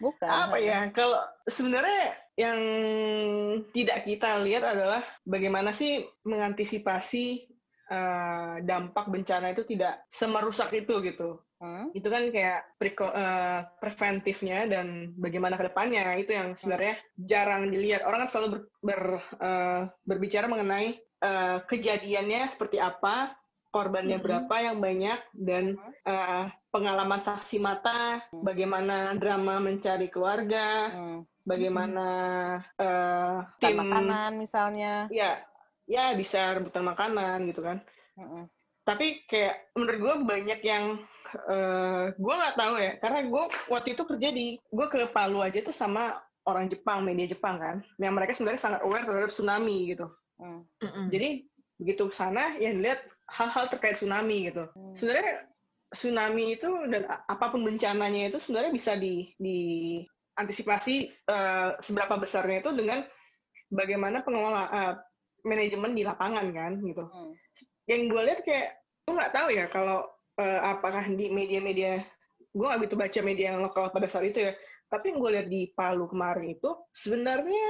[0.03, 0.27] Bukan.
[0.27, 0.91] Apa ya?
[0.91, 2.59] Kalau sebenarnya yang
[3.75, 7.47] tidak kita lihat adalah bagaimana sih mengantisipasi
[7.91, 11.39] uh, dampak bencana itu tidak semerusak itu gitu.
[11.59, 11.91] Hmm?
[11.91, 18.07] Itu kan kayak preko, uh, preventifnya dan bagaimana ke depannya itu yang sebenarnya jarang dilihat.
[18.07, 19.01] Orang kan selalu ber, ber,
[19.43, 23.35] uh, berbicara mengenai uh, kejadiannya seperti apa,
[23.75, 24.27] korbannya mm -hmm.
[24.47, 25.75] berapa yang banyak dan
[26.07, 28.45] uh, pengalaman saksi mata, mm.
[28.45, 31.19] bagaimana drama mencari keluarga, mm.
[31.45, 32.07] bagaimana
[32.77, 35.09] uh, tim makanan misalnya.
[35.09, 35.41] Ya,
[35.89, 37.81] ya bisa rebutan makanan gitu kan.
[38.17, 38.43] Mm -hmm.
[38.85, 40.97] Tapi kayak menurut gue banyak yang
[41.45, 45.61] uh, gue nggak tahu ya, karena gue waktu itu kerja di gue ke Palu aja
[45.61, 46.17] tuh sama
[46.49, 50.09] orang Jepang, media Jepang kan, yang mereka sebenarnya sangat aware terhadap tsunami gitu.
[50.41, 51.11] Mm.
[51.13, 51.29] Jadi
[51.79, 54.67] begitu ke sana, yang lihat hal-hal terkait tsunami gitu.
[54.73, 54.93] Hmm.
[54.93, 55.47] Sebenarnya
[55.89, 59.59] tsunami itu dan apa pun bencananya itu sebenarnya bisa di, di
[60.37, 63.03] antisipasi uh, seberapa besarnya itu dengan
[63.73, 64.93] bagaimana pengelola uh,
[65.43, 67.03] manajemen di lapangan kan gitu.
[67.09, 67.33] Hmm.
[67.89, 68.67] Yang gue lihat kayak
[69.09, 70.05] gue nggak tahu ya kalau
[70.37, 72.05] uh, apakah di media-media
[72.53, 74.53] gue nggak begitu baca media yang lokal pada saat itu ya.
[74.89, 77.67] Tapi yang gue lihat di Palu kemarin itu sebenarnya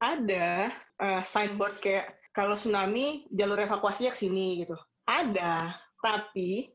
[0.00, 6.70] ada uh, signboard kayak kalau tsunami jalur evakuasinya ke sini gitu ada, tapi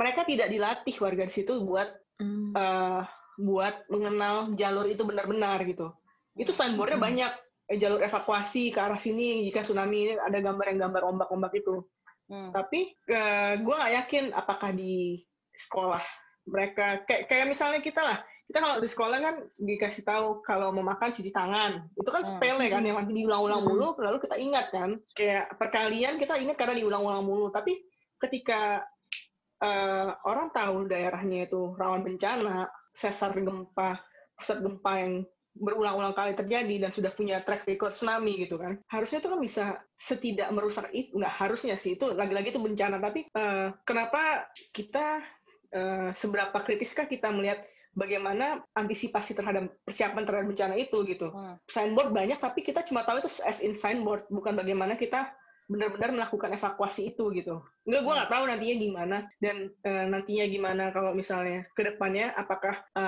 [0.00, 1.88] mereka tidak dilatih warga di situ buat
[2.24, 2.56] mm.
[2.56, 3.04] uh,
[3.36, 5.92] buat mengenal jalur itu benar-benar gitu.
[6.32, 7.04] Itu signboardnya mm.
[7.04, 7.32] banyak
[7.68, 11.84] eh, jalur evakuasi ke arah sini jika tsunami ada gambar yang gambar ombak-ombak itu.
[12.32, 12.56] Mm.
[12.56, 15.20] Tapi uh, gue nggak yakin apakah di
[15.52, 16.00] sekolah
[16.48, 18.18] mereka kayak kayak misalnya kita lah
[18.50, 22.30] kita kalau di sekolah kan dikasih tahu kalau mau makan cuci tangan itu kan hmm.
[22.34, 23.68] sepele kan yang nanti diulang-ulang hmm.
[23.70, 27.78] mulu lalu kita ingat kan kayak perkalian kita ingat karena diulang-ulang mulu tapi
[28.18, 28.82] ketika
[29.62, 34.00] uh, orang tahu daerahnya itu rawan bencana sesar gempa
[34.34, 35.14] pusat gempa yang
[35.50, 39.64] berulang-ulang kali terjadi dan sudah punya track record tsunami gitu kan harusnya itu kan bisa
[39.98, 45.20] setidak merusak itu nggak harusnya sih itu lagi-lagi itu bencana tapi uh, kenapa kita
[45.74, 47.66] uh, seberapa kritiskah kita melihat
[47.98, 51.34] bagaimana antisipasi terhadap persiapan terhadap bencana itu gitu.
[51.34, 51.58] Hmm.
[51.66, 55.34] Signboard banyak tapi kita cuma tahu itu as in signboard bukan bagaimana kita
[55.70, 57.62] benar-benar melakukan evakuasi itu gitu.
[57.86, 59.56] Enggak, gue nggak tahu nantinya gimana dan
[59.86, 63.04] e, nantinya gimana kalau misalnya ke depannya apakah e,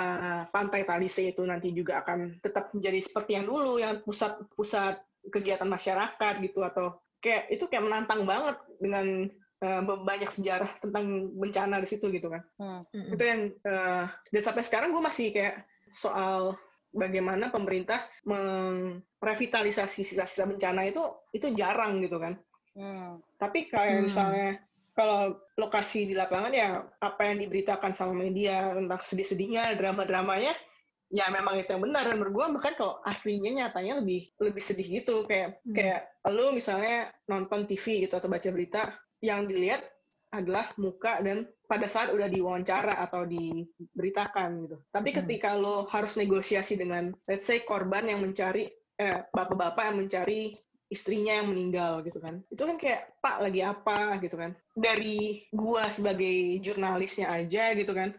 [0.54, 5.66] pantai Talise itu nanti juga akan tetap menjadi seperti yang dulu yang pusat pusat kegiatan
[5.66, 9.30] masyarakat gitu atau kayak itu kayak menantang banget dengan
[9.62, 12.42] uh, banyak sejarah tentang bencana di situ gitu kan.
[12.58, 12.82] Hmm.
[13.14, 15.62] Itu yang uh, dan sampai sekarang gue masih kayak
[15.94, 16.58] soal
[16.92, 21.00] bagaimana pemerintah merevitalisasi sisa-sisa bencana itu
[21.32, 22.36] itu jarang gitu kan.
[22.76, 23.20] Hmm.
[23.36, 24.06] Tapi kayak hmm.
[24.08, 24.50] misalnya
[24.92, 30.52] kalau lokasi di lapangan ya apa yang diberitakan sama media tentang sedih-sedihnya, drama-dramanya
[31.12, 35.04] ya memang itu yang benar dan menurut gue bahkan kalau aslinya nyatanya lebih lebih sedih
[35.04, 35.76] gitu kayak hmm.
[35.76, 39.84] kayak lu misalnya nonton TV gitu atau baca berita yang dilihat
[40.32, 44.76] adalah muka dan pada saat udah diwawancara atau diberitakan gitu.
[44.88, 50.56] Tapi ketika lo harus negosiasi dengan let's say korban yang mencari eh, bapak-bapak yang mencari
[50.92, 52.44] istrinya yang meninggal gitu kan.
[52.52, 54.52] Itu kan kayak Pak lagi apa gitu kan.
[54.76, 58.12] Dari gua sebagai jurnalisnya aja gitu kan.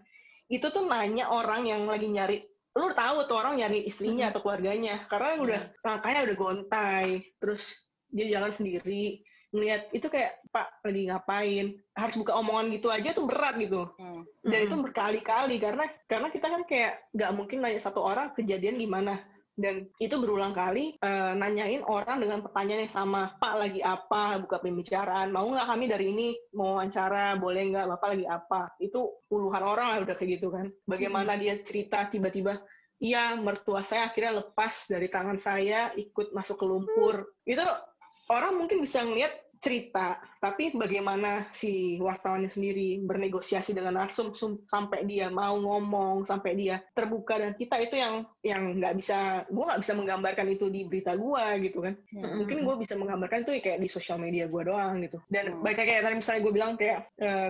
[0.49, 2.37] Itu tuh nanya orang yang lagi nyari
[2.73, 8.33] lu tahu tuh orang nyari istrinya atau keluarganya karena udah langkahnya udah gontai terus dia
[8.33, 9.21] jalan sendiri
[9.53, 14.25] ngelihat itu kayak Pak lagi ngapain harus buka omongan gitu aja tuh berat gitu Hmm.
[14.41, 19.21] dan itu berkali-kali karena karena kita kan kayak nggak mungkin nanya satu orang kejadian gimana
[19.53, 24.41] dan itu berulang kali eh, nanyain orang dengan pertanyaan yang sama Pak lagi apa?
[24.41, 25.29] Buka pembicaraan.
[25.29, 26.29] Mau nggak kami dari ini?
[26.57, 27.37] Mau wawancara?
[27.37, 27.85] Boleh nggak?
[27.93, 28.61] Bapak lagi apa?
[28.81, 30.73] Itu puluhan orang lah udah kayak gitu kan.
[30.89, 32.57] Bagaimana dia cerita tiba-tiba
[33.03, 37.15] iya mertua saya akhirnya lepas dari tangan saya ikut masuk ke lumpur.
[37.45, 37.61] Itu
[38.33, 39.33] orang mungkin bisa ngeliat
[39.63, 46.59] cerita, tapi bagaimana si wartawannya sendiri bernegosiasi dengan narsum sum- sampai dia mau ngomong, sampai
[46.59, 50.83] dia terbuka dan kita itu yang yang nggak bisa, gue nggak bisa menggambarkan itu di
[50.83, 51.95] berita gue gitu kan.
[52.11, 52.43] Hmm.
[52.43, 55.23] Mungkin gue bisa menggambarkan itu kayak di sosial media gue doang gitu.
[55.31, 55.63] Dan Hmm.
[55.63, 56.99] baik kayak tadi misalnya gue bilang kayak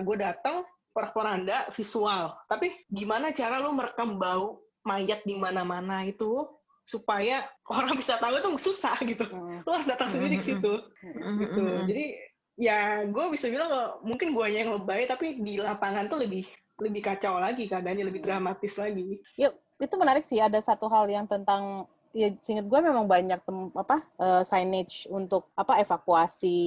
[0.06, 0.62] gue datang
[0.94, 6.46] porak-poranda visual, tapi gimana cara lu merekam bau mayat di mana-mana itu
[6.84, 9.24] supaya orang bisa tahu itu susah gitu.
[9.24, 9.64] Hmm.
[9.64, 10.72] lo harus datang sendiri ke situ.
[11.40, 11.64] Gitu.
[11.88, 12.04] Jadi
[12.54, 16.46] ya gue bisa bilang kalau mungkin guanya yang lebay tapi di lapangan tuh lebih
[16.78, 19.18] lebih kacau lagi keadaannya lebih dramatis lagi.
[19.80, 20.38] Itu menarik sih.
[20.38, 25.50] Ada satu hal yang tentang ya seingat gue memang banyak tem, apa eh, signage untuk
[25.52, 26.58] apa evakuasi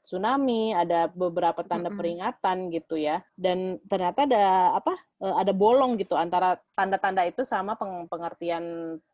[0.00, 6.16] tsunami ada beberapa tanda peringatan gitu ya dan ternyata ada apa eh, ada bolong gitu
[6.16, 8.64] antara tanda-tanda itu sama peng- pengertian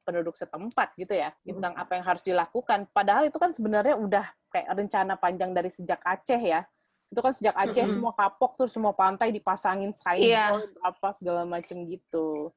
[0.07, 4.71] penduduk setempat gitu ya tentang apa yang harus dilakukan padahal itu kan sebenarnya udah kayak
[4.71, 6.63] rencana panjang dari sejak Aceh ya
[7.11, 7.95] itu kan sejak Aceh Mm-mm.
[7.99, 10.87] semua kapok terus semua pantai dipasangin signboard Iya.
[10.87, 12.55] apa segala macam gitu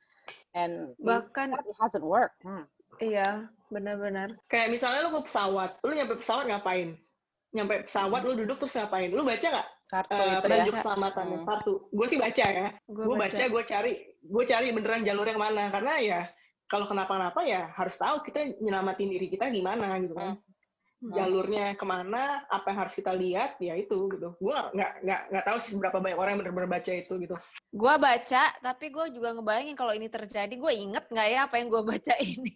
[0.56, 2.40] and Bahkan it hasn't worked.
[2.46, 2.64] Hmm.
[3.00, 4.36] Iya, benar-benar.
[4.48, 6.96] kayak misalnya lu ke pesawat lu nyampe pesawat ngapain?
[7.56, 9.10] Nyampe pesawat lu duduk terus ngapain?
[9.12, 9.68] Lu baca nggak?
[9.86, 10.74] Kartu eh, itu Baca.
[10.74, 11.48] keselamatannya Hmm.
[11.48, 11.74] kartu.
[11.94, 12.68] Gue sih baca ya.
[12.90, 13.44] Gue gue baca.
[13.46, 13.92] gue cari
[14.26, 16.22] gue cari beneran jalurnya ke mana karena ya
[16.66, 20.34] kalau kenapa-napa ya harus tahu kita nyelamatin diri kita gimana gitu kan.
[20.36, 20.45] Hmm.
[21.12, 25.22] Jalurnya ke mana apa yang harus kita lihat ya itu gitu gue nggak nggak nggak
[25.30, 27.36] nggak tahu sih berapa banyak orang yang benar-benar baca itu gitu
[27.76, 31.68] Gue baca, tapi gue juga ngebayangin kalau ini terjadi, gue inget nggak ya apa yang
[31.68, 32.56] gue baca ini?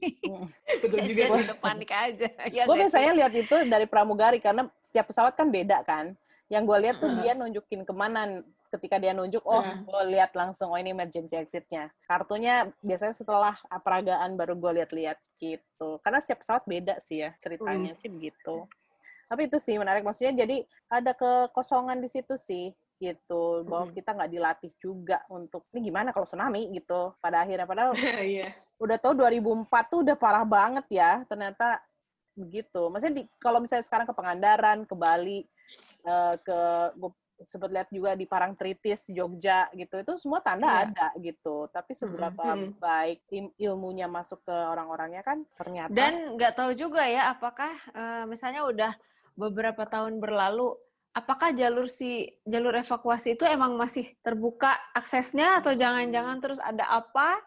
[0.79, 2.27] betul juga Jadi sih udah panik aja.
[2.55, 6.15] Ya Gue biasanya lihat itu dari pramugari karena setiap pesawat kan beda kan.
[6.47, 7.19] Yang gue lihat tuh Hmm.
[7.19, 8.41] dia nunjukin ke mana.
[8.69, 9.81] Ketika dia nunjuk, oh Hmm.
[9.81, 11.89] gue lihat langsung, oh ini emergency exit-nya.
[12.05, 15.97] Kartunya biasanya setelah peragaan baru gue lihat-lihat gitu.
[16.05, 18.69] Karena setiap pesawat beda sih ya ceritanya sih begitu.
[19.25, 20.05] Tapi itu sih menarik.
[20.05, 23.95] Maksudnya jadi ada kekosongan di situ sih gitu bahwa Mm.
[23.95, 28.99] kita nggak dilatih juga untuk ini gimana kalau tsunami gitu pada akhirnya padahal iya udah
[28.99, 31.79] tahu 2004 tuh udah parah banget ya ternyata
[32.35, 35.47] begitu maksudnya di, kalau misalnya sekarang ke Pangandaran ke Bali
[36.03, 36.59] eh, ke
[36.99, 37.11] gue
[37.47, 40.91] sempat lihat juga di Parangtritis di Jogja gitu itu semua tanda Iya.
[40.91, 42.75] ada gitu tapi seberapa Mm-mm.
[42.75, 48.23] baik im- ilmunya masuk ke orang-orangnya kan ternyata Dan nggak tahu juga ya apakah eh,
[48.27, 48.91] misalnya udah
[49.39, 50.75] beberapa tahun berlalu,
[51.15, 57.39] apakah jalur si jalur evakuasi itu emang masih terbuka aksesnya atau jangan-jangan terus ada apa?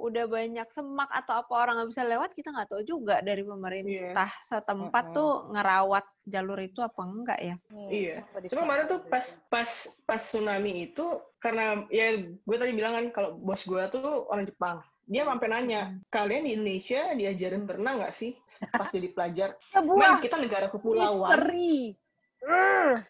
[0.00, 4.32] Udah banyak semak atau apa orang nggak bisa lewat kita nggak tahu juga dari pemerintah
[4.40, 5.16] setempat Mm-mm.
[5.16, 7.56] tuh ngerawat jalur itu apa enggak ya?
[7.92, 8.24] Iya.
[8.24, 9.70] sempat Cuma kemarin tuh pas pas
[10.08, 11.04] pas tsunami itu
[11.36, 14.80] karena ya gue tadi bilang kan kalau bos gue tuh orang Jepang.
[15.10, 18.38] Dia sampai nanya, kalian di Indonesia diajarin berenang nggak sih
[18.70, 19.58] pas jadi pelajar?
[19.74, 21.34] Men, sebuah kita negara kepulauan.
[21.34, 21.98] misteri.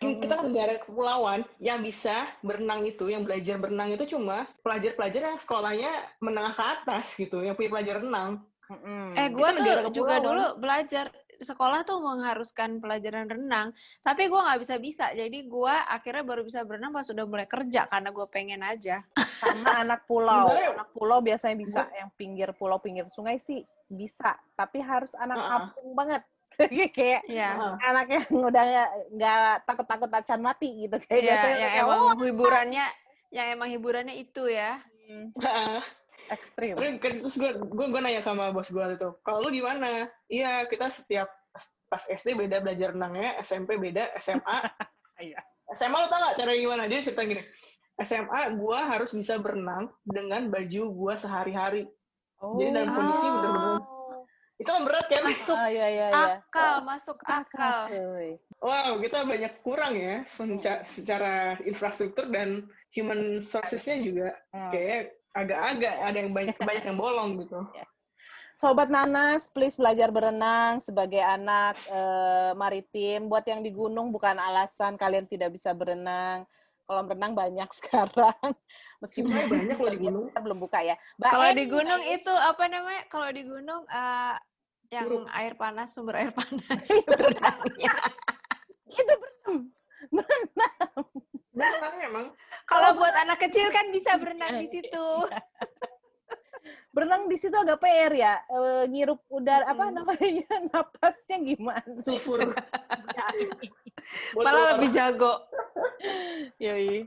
[0.01, 5.39] Kita kan negara kepulauan yang bisa berenang itu, yang belajar berenang itu cuma pelajar-pelajar yang
[5.39, 8.43] sekolahnya menengah ke atas gitu, yang punya pelajar renang.
[8.71, 9.19] Mm-mm.
[9.19, 10.27] Eh, gue Kita negara tuh juga kepulauan.
[10.27, 11.07] dulu belajar
[11.41, 13.73] sekolah tuh mengharuskan pelajaran renang,
[14.05, 15.09] tapi gue nggak bisa bisa.
[15.17, 19.01] Jadi gue akhirnya baru bisa berenang pas sudah mulai kerja karena gue pengen aja.
[19.41, 24.85] sama anak pulau anak pulau biasanya bisa yang pinggir pulau pinggir sungai sih bisa tapi
[24.85, 25.49] harus anak Uh-uh.
[25.49, 26.23] kampung banget
[26.91, 27.75] kayak Ya, Heeh.
[27.83, 31.85] anak yang udah nggak- nggak takut takut acan mati gitu kayak Iya, biasanya yang kayak,
[31.85, 32.87] emang "Oh, hiburannya,
[33.31, 34.81] yang emang hiburannya itu ya.
[35.07, 35.81] hmm, Heeh.
[36.35, 40.07] ekstrim Terus kan- terus gue gue gue nanya sama bos gue itu, kalau lu gimana?
[40.27, 41.27] Iya kita setiap
[41.87, 44.59] pas SD beda belajar renangnya, SMP beda, SMA.
[45.21, 45.37] Iya.
[45.71, 46.87] SMA lu tau gak cara gimana?
[46.87, 47.43] Dia cerita gini,
[47.97, 51.83] SMA gue harus bisa berenang dengan baju gue sehari-hari.
[52.39, 52.57] oh.
[52.57, 53.33] Jadi dalam kondisi Oh.
[53.35, 53.75] bener-bener
[54.61, 56.25] itu kan berat kan masuk Ah, iya, iya, iya.
[56.37, 57.89] akal, masuk akal.
[57.89, 58.37] Cuy.
[58.61, 64.69] wow kita banyak kurang ya senca- secara infrastruktur dan human sources-nya juga Hmm.
[64.69, 65.01] kayak
[65.33, 67.57] agak-agak ada yang banyak banyak yang bolong gitu
[68.53, 73.25] Sobat Nanas, please belajar berenang sebagai anak eh, maritim.
[73.25, 76.45] Buat yang di gunung bukan alasan kalian tidak bisa berenang.
[76.85, 78.37] Kolam renang banyak sekarang.
[79.01, 80.25] Meskipun banyak loh di gunung.
[80.29, 80.93] kita belum buka ya.
[81.17, 83.03] Kalau di gunung itu apa namanya?
[83.09, 84.35] Kalau di gunung eh,
[84.91, 85.27] yang Curug.
[85.31, 86.83] air panas, sumber air panas.
[86.91, 87.95] Itu berenangnya.
[88.91, 89.71] itu berenang.
[91.55, 92.27] berenang emang
[92.67, 95.07] Kalau buat anak kecil kan bisa berenang di situ.
[96.91, 98.35] Berenang di situ agak PR ya.
[98.51, 100.03] Eh, ngirup udara apa Mm-mm.
[100.03, 100.51] namanya?
[100.75, 101.95] Napasnya gimana?
[102.03, 102.43] sulfur
[104.35, 105.39] Malah lebih jago.
[106.59, 107.07] Yoi.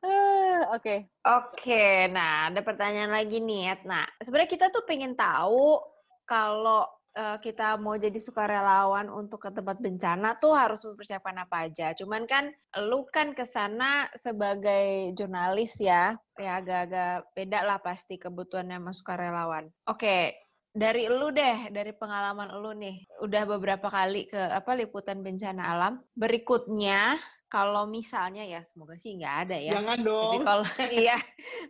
[0.00, 1.12] Ah, Oke.
[1.20, 4.08] Oke, nah ada pertanyaan lagi nih, Etna.
[4.24, 5.84] Sebenarnya kita tuh pengen tahu
[6.24, 11.90] kalau kita mau jadi sukarelawan untuk ke tempat bencana tuh harus mempersiapkan apa aja.
[11.98, 12.54] Cuman kan
[12.86, 19.64] lu kan ke sana sebagai jurnalis ya, ya agak-agak beda lah pasti kebutuhannya sama sukarelawan.
[19.90, 20.38] Oke,
[20.70, 25.98] dari lu deh, dari pengalaman lu nih, udah beberapa kali ke apa liputan bencana alam.
[26.14, 27.18] Berikutnya,
[27.50, 29.74] kalau misalnya ya semoga sih nggak ada ya.
[29.74, 30.64] jangan Tapi dong kalau
[31.02, 31.18] iya,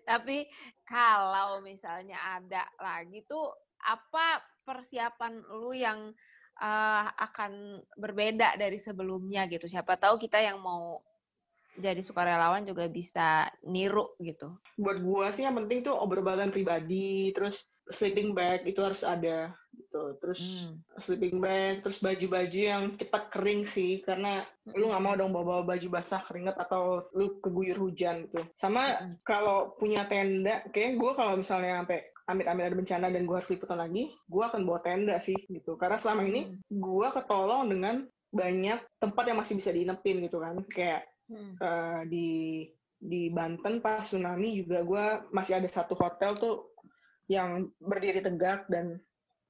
[0.05, 0.45] tapi
[0.85, 3.49] kalau misalnya ada lagi tuh
[3.83, 6.13] apa persiapan lu yang
[6.57, 9.65] eh, akan berbeda dari sebelumnya gitu?
[9.65, 11.01] Siapa tahu kita yang mau
[11.79, 14.53] jadi sukarelawan juga bisa niru gitu.
[14.75, 20.19] buat gua sih yang penting tuh obrolan pribadi terus sleeping bag itu harus ada gitu
[20.19, 20.79] terus Hmm.
[20.99, 24.43] sleeping bag terus baju-baju yang cepat kering sih karena
[24.75, 29.23] lu nggak mau dong bawa baju basah keringet atau lu keguyur hujan gitu sama Mm-mm.
[29.23, 33.79] kalau punya tenda kayak gue kalau misalnya sampai amit-amit ada bencana dan gue harus liputan
[33.79, 35.75] lagi gue akan bawa tenda sih gitu.
[35.77, 36.59] Karena selama ini Hmm.
[36.71, 37.97] gue ketolong dengan
[38.31, 40.63] banyak tempat yang masih bisa diinepin gitu kan.
[40.71, 41.55] Kayak Hmm.
[41.59, 42.29] eh, di
[43.01, 46.57] di Banten pas tsunami juga gue masih ada satu hotel tuh
[47.31, 48.99] yang berdiri tegak dan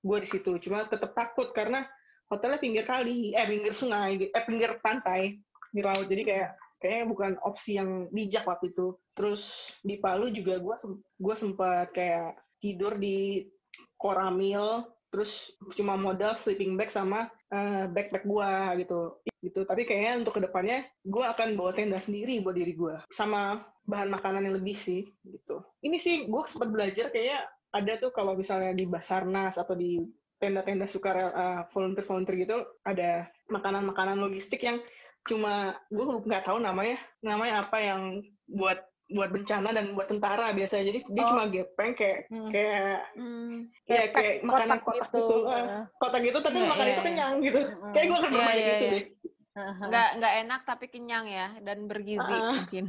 [0.01, 0.61] gue di situ.
[0.61, 1.88] Cuma tetap takut karena
[2.29, 5.40] hotelnya pinggir kali eh pinggir sungai eh pinggir pantai
[5.73, 6.05] di laut.
[6.05, 8.95] Jadi kayak kayaknya bukan opsi yang bijak waktu itu.
[9.16, 13.49] Terus di Palu juga gue gue sempat kayak tidur di
[13.96, 18.53] koramil terus cuma modal sleeping bag sama eh, backpack gue
[18.87, 19.01] gitu.
[19.40, 19.61] Gitu.
[19.66, 24.12] Tapi kayaknya untuk ke depannya gue akan bawa tenda sendiri buat diri gue sama bahan
[24.12, 25.66] makanan yang lebih sih gitu.
[25.83, 29.99] Ini sih gue sempat belajar kayak ada tuh kalau misalnya di Basarnas atau di
[30.40, 34.81] tenda-tenda sukarela uh, volunteer-volunteer gitu ada makanan-makanan logistik yang
[35.29, 40.85] cuma gue nggak tahu namanya namanya apa yang buat buat bencana dan buat tentara biasanya
[40.87, 41.29] jadi dia Oh.
[41.29, 42.49] cuma gepeng kayak Hmm.
[42.49, 43.55] kayak Hmm.
[43.85, 45.18] ya Kayak makanan kotak kotak gitu.
[45.20, 45.83] gitu, Heeh.
[45.99, 47.07] kotak gitu tapi Iya, makan iya, itu iya.
[47.07, 47.92] kenyang gitu Mm-mm.
[47.92, 48.92] kayak gue akan Iya, bermain iya, gitu iya.
[48.92, 49.05] deh
[49.51, 49.75] Heeh.
[49.83, 52.55] Nggak nggak enak tapi kenyang ya dan bergizi Ah.
[52.57, 52.85] mungkin.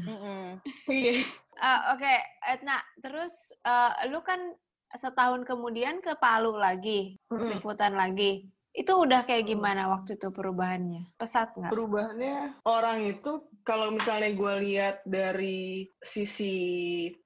[0.87, 1.13] Iya
[1.53, 4.39] Eh, Oke, Etna, terus eh, lu kan
[4.91, 8.49] setahun kemudian ke Palu lagi, liputan lagi.
[8.71, 9.51] Itu udah kayak Hmm.
[9.57, 11.11] gimana waktu itu perubahannya?
[11.19, 11.71] Pesat nggak?
[11.71, 16.55] perubahannya orang itu kalau misalnya gue lihat dari sisi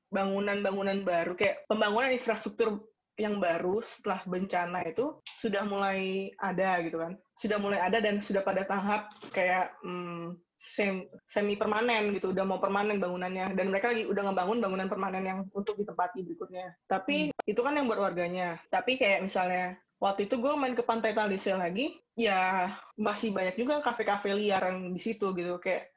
[0.09, 2.83] bangunan-bangunan baru kayak pembangunan infrastruktur
[3.15, 8.43] yang baru setelah bencana itu sudah mulai ada gitu kan sudah mulai ada dan sudah
[8.43, 14.03] pada tahap kayak hmm, sem- semi permanen gitu udah mau permanen bangunannya dan mereka lagi
[14.03, 18.99] udah ngebangun bangunan permanen yang untuk ditempati berikutnya tapi itu kan yang buat warganya tapi
[18.99, 24.35] kayak misalnya waktu itu gue main ke pantai Talise lagi ya masih banyak juga kafe-kafe
[24.35, 25.59] liar yang di situ gitu.
[25.59, 25.91] Kayak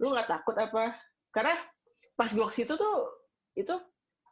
[0.00, 0.96] lu nggak takut apa?
[1.32, 1.56] Karena
[2.16, 2.96] pas gue ke situ tuh
[3.56, 3.76] itu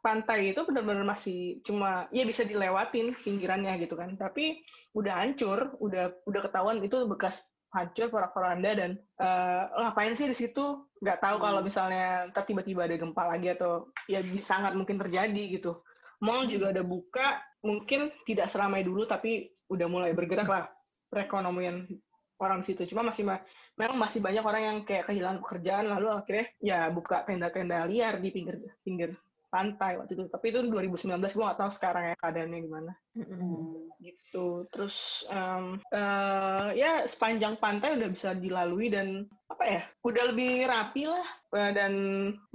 [0.01, 4.17] pantai itu benar-benar masih cuma ya bisa dilewatin pinggirannya gitu kan.
[4.17, 4.61] Tapi
[4.97, 10.89] udah hancur udah udah ketahuan itu bekas hancur porak-poranda dan eh, ngapain sih di situ?
[11.01, 15.77] Nggak tahu kalau misalnya ntar tiba-tiba ada gempa lagi atau ya sangat mungkin terjadi gitu
[16.21, 17.27] mall juga udah buka
[17.65, 20.65] mungkin tidak seramai dulu tapi udah mulai bergerak lah
[21.09, 21.85] perekonomian
[22.41, 22.85] orang situ.
[22.89, 23.43] Cuma masih ma-
[23.77, 28.29] memang masih banyak orang yang kayak kehilangan pekerjaan lalu akhirnya ya buka tenda-tenda liar di
[28.33, 29.13] pinggir pinggir
[29.51, 30.25] pantai waktu itu.
[30.31, 32.91] Tapi itu 2019 gue nggak tahu sekarang ya keadaannya gimana.
[33.99, 34.65] Gitu.
[34.71, 41.03] Terus em, eh, ya sepanjang pantai udah bisa dilalui dan apa ya udah lebih rapi
[41.05, 41.27] lah.
[41.51, 41.93] Eh, dan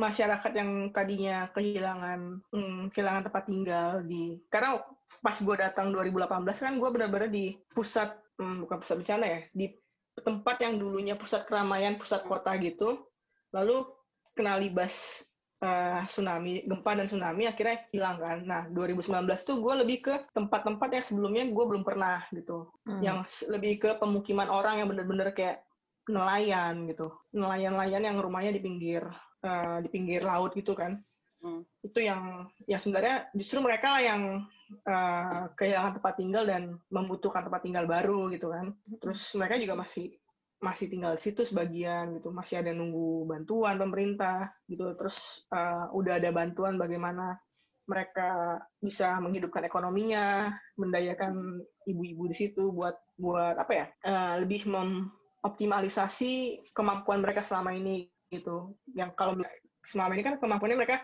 [0.00, 4.81] masyarakat yang tadinya kehilangan hmm, kehilangan tempat tinggal di karena
[5.21, 9.68] pas gue datang 2018 kan gue benar-benar di pusat hmm, bukan pusat bencana ya di
[10.25, 13.04] tempat yang dulunya pusat keramaian pusat kota gitu.
[13.52, 13.85] Lalu
[14.33, 15.25] kena libas
[15.63, 18.38] uh, tsunami, gempa dan tsunami akhirnya hilang kan.
[18.44, 22.69] Nah, 2019 tuh gue lebih ke tempat-tempat yang sebelumnya gue belum pernah gitu.
[22.85, 23.00] Hmm.
[23.00, 25.65] Yang lebih ke pemukiman orang yang bener-bener kayak
[26.07, 27.07] nelayan gitu.
[27.33, 29.02] Nelayan-nelayan yang rumahnya di pinggir
[29.44, 31.00] uh, di pinggir laut gitu kan.
[31.40, 31.65] Hmm.
[31.85, 34.23] Itu yang ya sebenarnya justru mereka lah yang
[34.88, 38.73] uh, kehilangan tempat tinggal dan membutuhkan tempat tinggal baru gitu kan.
[39.00, 40.17] Terus mereka juga masih
[40.61, 44.96] masih tinggal di situ sebagian gitu, masih ada nunggu bantuan pemerintah gitu.
[44.96, 47.29] Terus uh, udah ada bantuan bagaimana
[47.87, 53.87] mereka bisa menghidupkan ekonominya, mendayakan ibu-ibu di situ buat buat apa ya?
[54.02, 58.75] Uh, lebih mengoptimalisasi kemampuan mereka selama ini gitu.
[58.96, 59.38] Yang kalau
[59.87, 60.98] selama ini kan kemampuannya mereka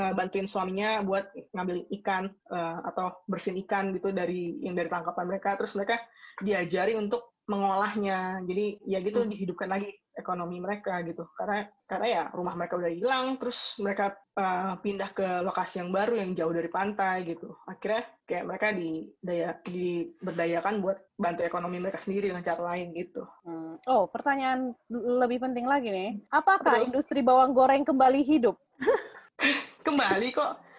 [0.00, 5.28] uh, bantuin suaminya buat ngambil ikan uh, atau bersihin ikan gitu dari yang dari tangkapan
[5.28, 6.00] mereka terus mereka
[6.40, 8.40] diajari untuk mengolahnya.
[8.44, 9.30] Jadi ya gitu hmm.
[9.30, 11.28] dihidupkan lagi ekonomi mereka gitu.
[11.36, 16.20] Karena karena ya rumah mereka udah hilang terus mereka uh, pindah ke lokasi yang baru
[16.22, 17.52] yang jauh dari pantai gitu.
[17.68, 23.22] Akhirnya kayak mereka didaya diberdayakan buat bantu ekonomi mereka sendiri dengan cara lain gitu.
[23.44, 23.76] Hmm.
[23.90, 26.10] oh pertanyaan lebih penting lagi nih.
[26.32, 26.86] Apakah Betul.
[26.88, 28.56] industri bawang goreng kembali hidup?
[29.86, 30.73] Kembali kok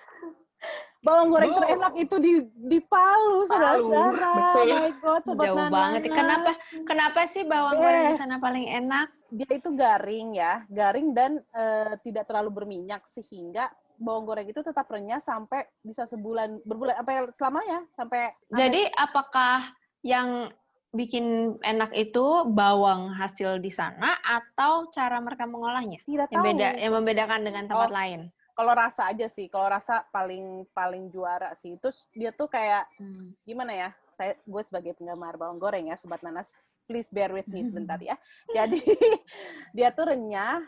[1.05, 1.57] bawang goreng oh.
[1.61, 2.33] terenak itu di
[2.65, 4.33] di Palu, saudara-saudara.
[4.57, 5.69] Oh my god, sobat Jauh Nana.
[5.69, 6.01] banget.
[6.09, 6.51] Kenapa
[6.81, 7.81] kenapa sih bawang yes.
[7.85, 9.07] goreng di sana paling enak?
[9.29, 13.69] Dia itu garing ya, garing dan uh, tidak terlalu berminyak sehingga
[14.01, 18.99] bawang goreng itu tetap renyah sampai bisa sebulan berbulan apa selamanya sampai Jadi sampai...
[19.05, 19.57] apakah
[20.03, 20.49] yang
[20.95, 26.01] bikin enak itu bawang hasil di sana atau cara mereka mengolahnya?
[26.03, 26.47] Tidak yang tahu.
[26.49, 28.21] Beda, yang membedakan dengan tempat oh, lain
[28.55, 33.35] kalau rasa aja sih kalau rasa paling paling juara sih terus dia tuh kayak hmm.
[33.43, 37.65] gimana ya saya gue sebagai penggemar bawang goreng ya sobat nanas please bear with me
[37.65, 38.15] sebentar ya.
[38.53, 38.79] Jadi
[39.77, 40.61] dia tuh renyah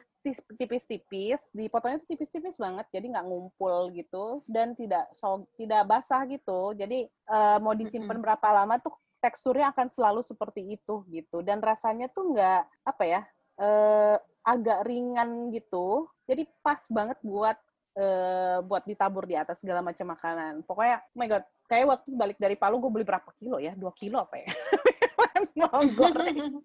[0.60, 6.76] tipis-tipis dipotongnya tuh tipis-tipis banget jadi nggak ngumpul gitu dan tidak so tidak basah gitu.
[6.76, 8.92] Jadi uh, mau disimpan berapa lama tuh
[9.24, 13.22] teksturnya akan selalu seperti itu gitu dan rasanya tuh nggak apa ya
[13.62, 16.12] uh, agak ringan gitu.
[16.28, 17.56] Jadi pas banget buat
[17.98, 20.62] uh, buat ditabur di atas segala macam makanan.
[20.64, 23.74] Pokoknya, oh my god, kayak waktu balik dari Palu gue beli berapa kilo ya?
[23.74, 24.48] Dua kilo apa ya?
[25.98, 26.62] goreng.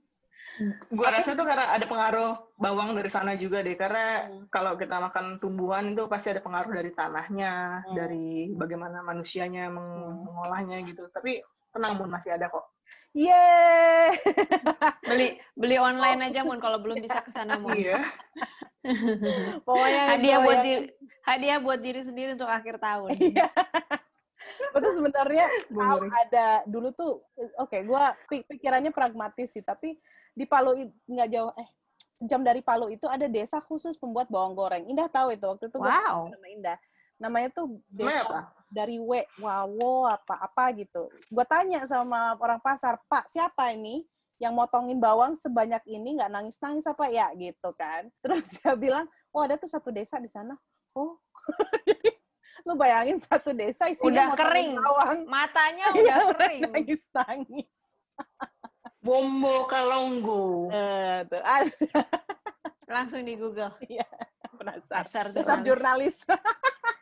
[0.92, 3.72] Gue rasa tuh karena ada pengaruh bawang dari sana juga deh.
[3.74, 4.52] Karena hmm.
[4.52, 7.94] kalau kita makan tumbuhan itu pasti ada pengaruh dari tanahnya, hmm.
[7.96, 10.28] dari bagaimana manusianya meng hmm.
[10.28, 11.08] mengolahnya gitu.
[11.08, 11.40] Tapi
[11.72, 12.68] tenang Mun, masih ada kok.
[13.12, 14.16] Yeay!
[15.08, 17.76] beli beli online aja Mun kalau belum bisa ke sana Mun.
[17.76, 18.00] Iya.
[19.68, 20.84] Pokoknya hadiah buat diri,
[21.22, 23.12] hadiah buat diri sendiri untuk akhir tahun.
[23.36, 23.48] Iya.
[24.74, 25.46] Betul sebenarnya
[26.26, 27.22] ada dulu tuh
[27.62, 28.02] oke okay, gue
[28.50, 29.94] pikirannya pragmatis sih tapi
[30.34, 30.74] di Palu
[31.06, 31.68] nggak jauh eh
[32.26, 34.82] jam dari Palu itu ada desa khusus pembuat bawang goreng.
[34.90, 36.26] Indah tahu itu waktu itu wow.
[36.26, 36.78] nama Indah.
[37.22, 38.61] Namanya tuh desa apa?
[38.72, 41.12] Dari W Wawo apa apa gitu.
[41.28, 44.02] Gue tanya sama orang pasar, Pak siapa ini?
[44.42, 48.10] yang motongin bawang sebanyak ini nggak nangis-nangis apa ya gitu kan.
[48.26, 50.58] Terus dia bilang, oh ada tuh satu desa di sana.
[50.98, 51.14] Oh,
[52.66, 55.18] lu bayangin satu desa isinya udah kering bawang.
[55.26, 57.82] matanya udah iya, kering nangis nangis
[59.02, 61.42] bombo kalonggo uh, tuh
[62.86, 64.06] langsung di Google iya
[64.54, 67.01] penasaran dasar jurnalis, jurnalis.